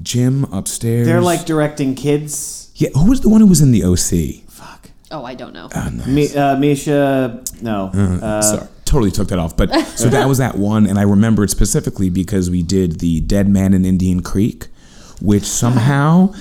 [0.03, 1.07] gym upstairs.
[1.07, 2.70] They're like directing kids.
[2.76, 2.91] yeah.
[2.95, 4.49] Who was the one who was in the OC?
[4.51, 4.91] Fuck.
[5.11, 5.68] Oh, I don't know.
[5.74, 6.07] Oh, nice.
[6.07, 7.62] Mi- uh, Mischa.
[7.62, 7.87] No.
[7.95, 9.57] Uh, Sorry, totally took that off.
[9.57, 13.20] But so that was that one, and I remember it specifically because we did the
[13.20, 14.66] Dead Man in Indian Creek,
[15.20, 16.34] which somehow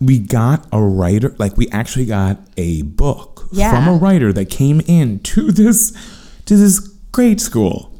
[0.00, 1.34] we got a writer.
[1.38, 3.70] Like we actually got a book Yeah.
[3.70, 5.92] from a writer that came in to this
[6.46, 6.80] to this
[7.12, 7.92] grade school.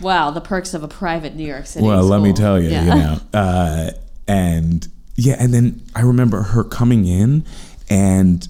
[0.00, 1.84] Wow, the perks of a private New York City.
[1.86, 2.82] Well, let me tell you, Yeah.
[2.84, 3.90] you know, uh,
[4.26, 4.86] and
[5.16, 7.44] yeah, and then I remember her coming in
[7.88, 8.46] and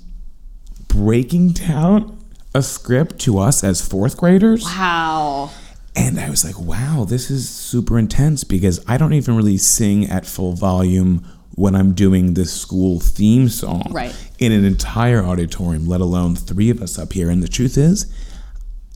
[0.88, 2.16] breaking down
[2.54, 4.64] a script to us as fourth graders.
[4.64, 5.50] Wow.
[5.96, 10.06] And I was like, wow, this is super intense because I don't even really sing
[10.06, 11.24] at full volume
[11.56, 14.14] when I'm doing this school theme song Right.
[14.38, 17.30] in an entire auditorium, let alone three of us up here.
[17.30, 18.12] And the truth is,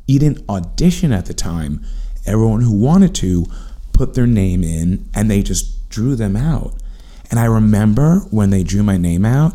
[0.06, 1.84] you didn't audition at the time.
[2.26, 3.46] Everyone who wanted to
[3.92, 6.74] put their name in and they just drew them out.
[7.30, 9.54] And I remember when they drew my name out,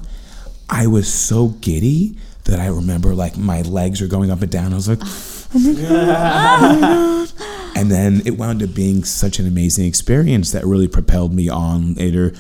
[0.70, 4.74] I was so giddy that I remember like my legs are going up and down.
[4.74, 5.00] I was like,
[5.56, 7.28] oh
[7.76, 11.96] and then it wound up being such an amazing experience that really propelled me on
[11.96, 12.34] later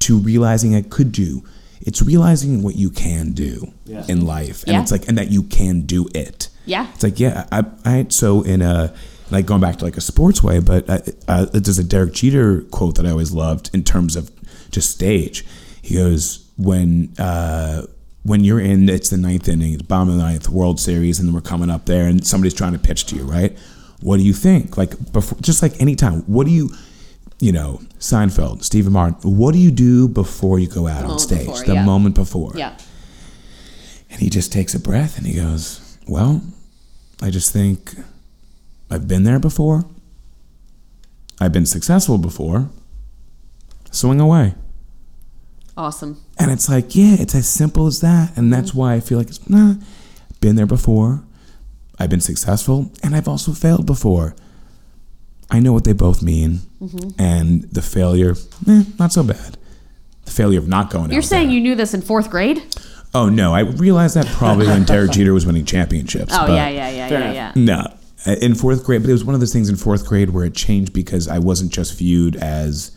[0.00, 1.42] to realizing I could do.
[1.82, 4.04] It's realizing what you can do Yeah.
[4.08, 4.82] in life, and Yeah.
[4.82, 6.48] it's like, and that you can do it.
[6.66, 6.86] Yeah.
[6.94, 8.92] It's like, yeah, I, I so in a
[9.30, 10.86] like going back to like a sports way, but
[11.52, 14.30] there's a Derek Jeter quote that I always loved in terms of
[14.72, 15.44] just stage.
[15.80, 17.82] He goes, when uh,
[18.24, 21.26] when you're in, it's the ninth inning, it's bottom of the ninth, World Series, and
[21.28, 23.56] then we're coming up there, and somebody's trying to pitch to you, right?
[24.02, 24.76] What do you think?
[24.76, 26.70] Like before, just like anytime, what do you,
[27.40, 31.46] you know, Seinfeld, Stephen Martin, what do you do before you go out on stage?
[31.46, 31.84] before, the yeah.
[31.84, 32.52] moment before.
[32.54, 32.76] Yeah.
[34.10, 36.42] And he just takes a breath and he goes, Well,
[37.22, 37.94] I just think
[38.90, 39.84] I've been there before.
[41.40, 42.68] I've been successful before.
[43.90, 44.54] Swing away.
[45.76, 46.22] Awesome.
[46.38, 48.36] And it's like, yeah, it's as simple as that.
[48.36, 48.78] And that's mm-hmm.
[48.78, 49.74] why I feel like it's, nah,
[50.40, 51.22] been there before.
[51.98, 54.34] I've been successful and I've also failed before.
[55.50, 56.60] I know what they both mean.
[57.18, 58.34] And the failure,
[58.68, 59.56] eh, not so bad.
[60.24, 61.12] The failure of not going out.
[61.12, 61.56] You're saying there.
[61.56, 62.62] you knew this in fourth grade?
[63.12, 63.52] Oh, no.
[63.52, 66.32] I realized that probably when Derek Jeter was winning championships.
[66.32, 67.52] Oh, but- yeah, yeah, yeah, yeah, yeah.
[67.56, 67.86] No,
[68.26, 70.44] Uh, in fourth grade, but it was one of those things in fourth grade where
[70.44, 72.92] it changed because I wasn't just viewed as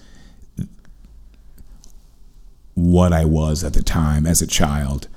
[2.75, 5.07] what I was at the time as a child.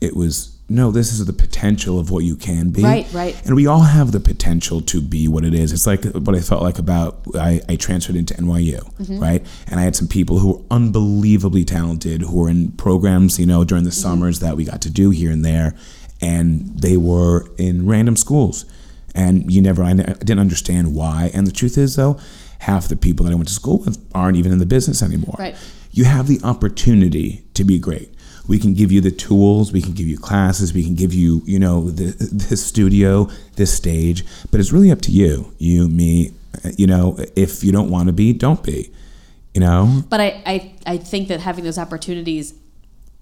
[0.00, 2.82] It was no, this is the potential of what you can be.
[2.82, 3.38] Right, right.
[3.44, 5.72] And we all have the potential to be what it is.
[5.72, 9.18] It's like what I felt like about I, I transferred into NYU, Mm-hmm.
[9.18, 9.46] right?
[9.66, 13.62] And I had some people who were unbelievably talented who were in programs, you know,
[13.64, 14.00] during the Mm-hmm.
[14.08, 15.74] summers that we got to do here and there,
[16.22, 18.64] and they were in random schools,
[19.14, 21.30] and you never I, didn't understand why.
[21.34, 22.18] And the truth is, though,
[22.60, 25.36] half the people that I went to school with aren't even in the business anymore.
[25.38, 25.54] Right.
[25.92, 28.13] You have the opportunity to be great.
[28.46, 31.42] We can give you the tools, we can give you classes, we can give you,
[31.46, 35.54] you know, the this studio, this stage, but it's really up to you.
[35.58, 36.32] You, me,
[36.64, 38.92] uh, you know, if you don't want to be, don't be.
[39.54, 40.02] You know?
[40.08, 42.54] But I, I, I think that having those opportunities,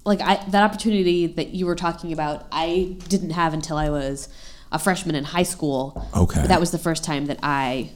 [0.04, 4.28] like I, that opportunity that you were talking about, I didn't have until I was
[4.72, 6.08] a freshman in high school.
[6.16, 6.46] Okay.
[6.46, 7.90] That was the first time that I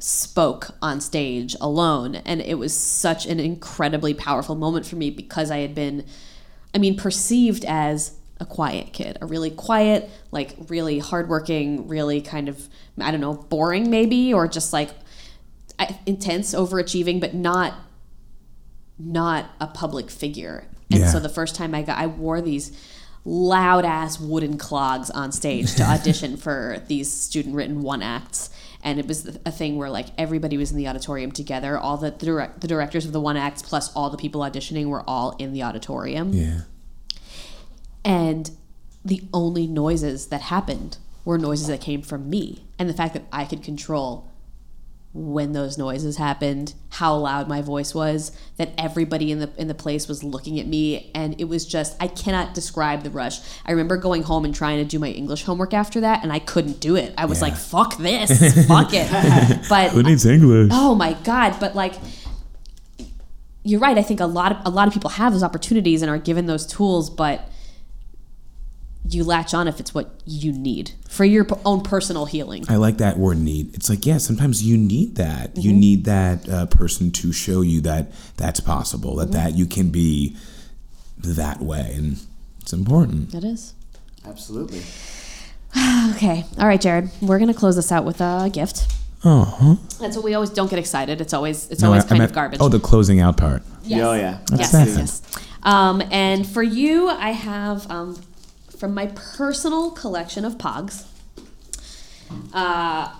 [0.00, 2.16] spoke on stage alone.
[2.16, 6.06] And it was such an incredibly powerful moment for me because I had been,
[6.74, 12.48] I mean, perceived as a quiet kid, a really quiet, like really hardworking, really kind
[12.48, 12.68] of,
[12.98, 14.90] I don't know, boring maybe, or just like
[16.06, 17.74] intense, overachieving, but not
[18.98, 20.64] not a public figure.
[20.90, 21.10] And Yeah.
[21.10, 22.72] so the first time I got, I wore these
[23.24, 28.50] loud ass wooden clogs on stage to audition for these student written one acts.
[28.82, 31.78] And it was a thing where like everybody was in the auditorium together.
[31.78, 34.86] All the the, direct, the directors of the one acts plus all the people auditioning
[34.86, 36.32] were all in the auditorium.
[36.32, 36.60] Yeah.
[38.04, 38.50] And
[39.04, 42.64] the only noises that happened were noises that came from me.
[42.78, 44.29] And the fact that I could control
[45.12, 49.74] when those noises happened, how loud my voice was, that everybody in the in the
[49.74, 53.40] place was looking at me and it was just I cannot describe the rush.
[53.66, 56.38] I remember going home and trying to do my English homework after that and I
[56.38, 57.12] couldn't do it.
[57.18, 57.44] I was Yeah.
[57.48, 58.66] like, fuck this.
[58.68, 59.08] fuck it.
[59.68, 60.70] But Who needs English?
[60.72, 61.56] Oh my god!
[61.58, 61.94] But like,
[63.62, 63.98] you're right.
[63.98, 66.46] I think a lot of a lot of people have those opportunities and are given
[66.46, 67.48] those tools, but
[69.08, 72.64] you latch on if it's what you need for your p- own personal healing.
[72.68, 73.74] I like that word need.
[73.74, 75.56] It's like, yeah, sometimes you need that.
[75.56, 79.90] You need that uh, person to show you that that's possible, that that you can
[79.90, 80.36] be
[81.18, 81.92] that way.
[81.96, 82.18] And
[82.60, 83.34] it's important.
[83.34, 83.74] It is.
[84.26, 84.82] Absolutely.
[86.16, 86.44] Okay.
[86.58, 87.10] All right, Jared.
[87.22, 88.90] We're gonna close this out with a gift.
[89.24, 91.20] Oh, That's what we always don't get excited.
[91.20, 92.58] It's always it's no, always I- I kind meant- of garbage.
[92.60, 93.62] Oh, the closing out part.
[93.84, 94.00] Yes.
[94.02, 94.38] Oh yeah.
[94.52, 95.46] Yes, That's yes, yes.
[95.62, 98.18] Um, and for you, I have um,
[98.80, 101.04] from my personal collection of Pogs.
[102.54, 103.14] Uh,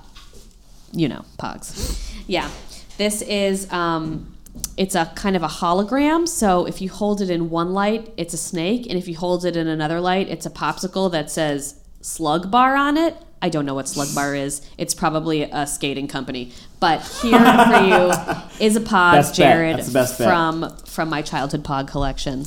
[0.90, 2.10] you know, Pogs.
[2.26, 2.48] Yeah,
[2.96, 4.34] this is um,
[4.78, 6.26] it's a kind of a hologram.
[6.26, 9.44] So if you hold it in one light, it's a snake, and if you hold
[9.44, 13.14] it in another light, it's a popsicle that says Slug Bar on it.
[13.42, 14.62] I don't know what Slug Bar is.
[14.78, 16.52] It's probably a skating company.
[16.78, 18.12] But here for you
[18.66, 19.34] is a Pog, Best.
[19.34, 20.26] Jared, That's the best bet.
[20.26, 22.46] from from my childhood Pog collection.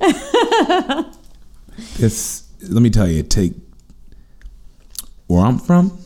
[1.98, 3.52] This, let me tell you, take
[5.26, 5.98] where I'm from.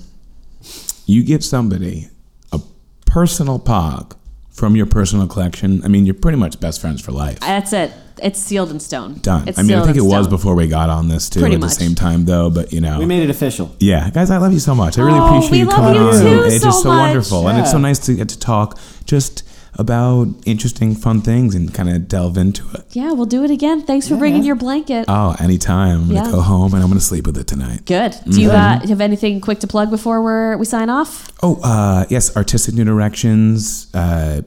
[1.06, 2.08] You give somebody
[2.52, 2.60] a
[3.06, 4.16] personal pog
[4.50, 5.82] from your personal collection.
[5.84, 7.38] I mean, you're pretty much best friends for life.
[7.42, 7.92] Uh, that's it.
[8.22, 9.14] It's sealed in stone.
[9.20, 9.48] Done.
[9.48, 10.30] It's I mean, I think it in was stone.
[10.36, 11.40] before we got on this too.
[11.40, 11.70] Pretty at much.
[11.70, 12.50] the same time, though.
[12.50, 13.74] But you know, We made it official.
[13.80, 14.98] Yeah, guys, I love you so much.
[14.98, 16.20] I really Oh, appreciate we you love coming you on.
[16.20, 16.98] too it's so just so much.
[17.06, 19.42] wonderful, and it's so nice to get to talk just
[19.78, 22.84] about interesting, fun things and kind of delve into it.
[22.90, 23.82] Yeah, we'll do it again.
[23.82, 24.48] Thanks for bringing yeah.
[24.48, 25.04] your blanket.
[25.08, 26.02] Oh, anytime.
[26.02, 26.30] I'm gonna Yeah.
[26.30, 27.86] go home and I'm gonna sleep with it tonight.
[27.86, 28.16] Good.
[28.28, 28.88] Do you uh, Mm-hmm.
[28.88, 31.30] have anything quick to plug before we're, we sign off?
[31.42, 33.86] Oh, uh, yes, artistic new directions.
[33.94, 34.42] Uh,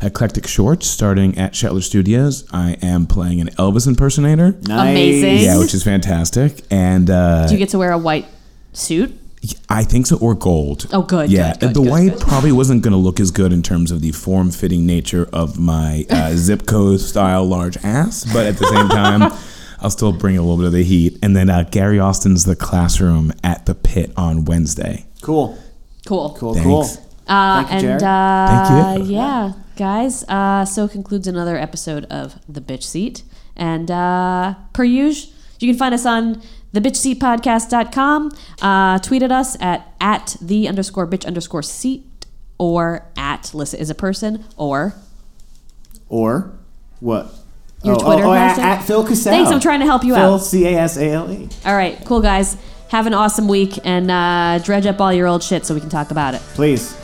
[0.00, 2.46] Eclectic Shorts starting at Shetler Studios.
[2.52, 4.52] I am playing an Elvis impersonator.
[4.62, 4.90] Nice.
[4.90, 5.38] Amazing.
[5.38, 6.62] Yeah, which is fantastic.
[6.70, 8.26] And uh, Do you get to wear a white
[8.72, 9.17] suit?
[9.68, 10.86] I think so, or gold.
[10.92, 12.20] Oh, good, Yeah, good, good, the good, white good.
[12.20, 16.06] probably wasn't going to look as good in terms of the form-fitting nature of my
[16.10, 19.32] uh, zip code style large ass, but at the same time,
[19.80, 21.18] I'll still bring a little bit of the heat.
[21.22, 25.06] And then uh, Gary Austin's The Classroom at the Pit on Wednesday.
[25.22, 25.56] Cool.
[26.06, 26.34] Cool.
[26.36, 26.54] Cool.
[26.54, 26.66] Thanks.
[26.96, 27.04] Cool.
[27.28, 29.14] Uh, Thank you, and uh, Thank you.
[29.14, 30.24] yeah, guys.
[30.24, 33.22] Uh, so concludes another episode of The Bitch Seat.
[33.54, 36.40] And uh, per usual, you can find us on
[36.74, 38.30] thebitchseatpodcast.com.
[38.60, 42.26] Uh, tweet at us at, at the underscore bitch underscore seat
[42.58, 44.94] or at Lyssa is a person or
[46.08, 46.58] Or
[47.00, 47.32] what?
[47.84, 49.32] Your oh, Twitter oh, oh, at, at Phil Casale.
[49.32, 50.38] Thanks, I'm trying to help you Phil, out.
[50.38, 51.48] C A S A L E.
[51.64, 52.56] All right, cool guys.
[52.88, 55.90] Have an awesome week and uh, dredge up all your old shit so we can
[55.90, 56.40] talk about it.
[56.54, 56.96] Please.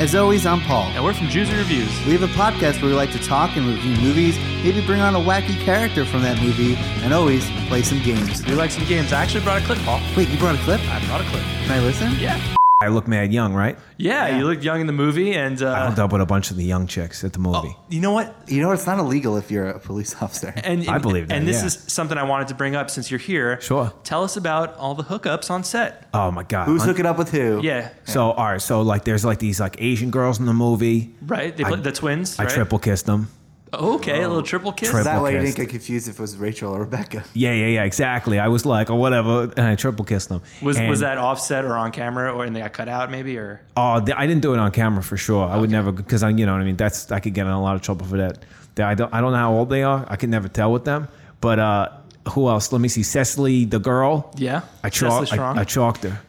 [0.00, 0.90] As always, I'm Paul.
[0.94, 1.90] and we're from Juicy Reviews.
[2.06, 5.14] We have a podcast where we like to talk and review movies, maybe bring on
[5.14, 6.74] a wacky character from that movie,
[7.04, 8.42] and always play some games.
[8.46, 9.12] We like some games.
[9.12, 10.00] I actually brought a clip, Paul.
[10.16, 10.80] Wait, you brought a clip?
[10.88, 11.42] I brought a clip.
[11.42, 12.18] Can I listen?
[12.18, 12.40] Yeah.
[12.82, 13.76] I look mad young, right?
[13.98, 16.50] Yeah, you looked young in the movie, and I uh, hooked up with a bunch
[16.50, 17.76] of the young chicks at the movie.
[17.90, 18.34] you know what?
[18.48, 20.54] You know, it's not illegal if you're a police officer.
[20.56, 21.66] And, I believe that, And this yeah.
[21.66, 23.60] is something I wanted to bring up since you're here.
[23.60, 23.92] Sure.
[24.02, 26.08] Tell us about all the hookups on set.
[26.14, 26.64] Oh my god!
[26.68, 27.60] Who's Un- hooking up with who?
[27.62, 27.90] Yeah.
[28.04, 31.14] So all right, so like there's like these like Asian girls in the movie.
[31.20, 31.54] Right.
[31.54, 32.38] They I- play the twins.
[32.40, 32.52] I right?
[32.54, 33.28] triple kissed them.
[33.72, 34.90] Okay, a little triple kiss.
[34.90, 37.22] Triple- That way you didn't get confused if it was Rachel or Rebecca.
[37.34, 38.38] Yeah, yeah, yeah, exactly.
[38.40, 40.42] I was like, oh whatever, and I triple kissed them.
[40.60, 43.36] Was And- was that offset or on camera, or and they got cut out maybe,
[43.38, 45.46] or Oh, th- I didn't do it on camera for sure.
[45.48, 46.76] I would never because I, you know what I mean.
[46.76, 48.38] That's I could get in a lot of trouble for that.
[48.74, 50.04] That I don't I don't know how old they are.
[50.08, 51.06] I can never tell with them.
[51.40, 51.88] But uh,
[52.30, 52.72] who else?
[52.72, 53.02] Let me see.
[53.02, 54.32] Cecily, the girl.
[54.36, 54.62] yeah?
[54.84, 55.28] I Cecily chalked.
[55.28, 55.58] Strong?
[55.58, 56.20] I, I chalked her.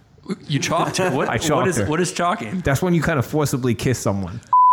[0.48, 1.00] you chalked.
[1.00, 1.86] What, I what chalked is her.
[1.88, 2.60] what is chalking?
[2.62, 4.42] That's when you kind of forcibly kiss someone.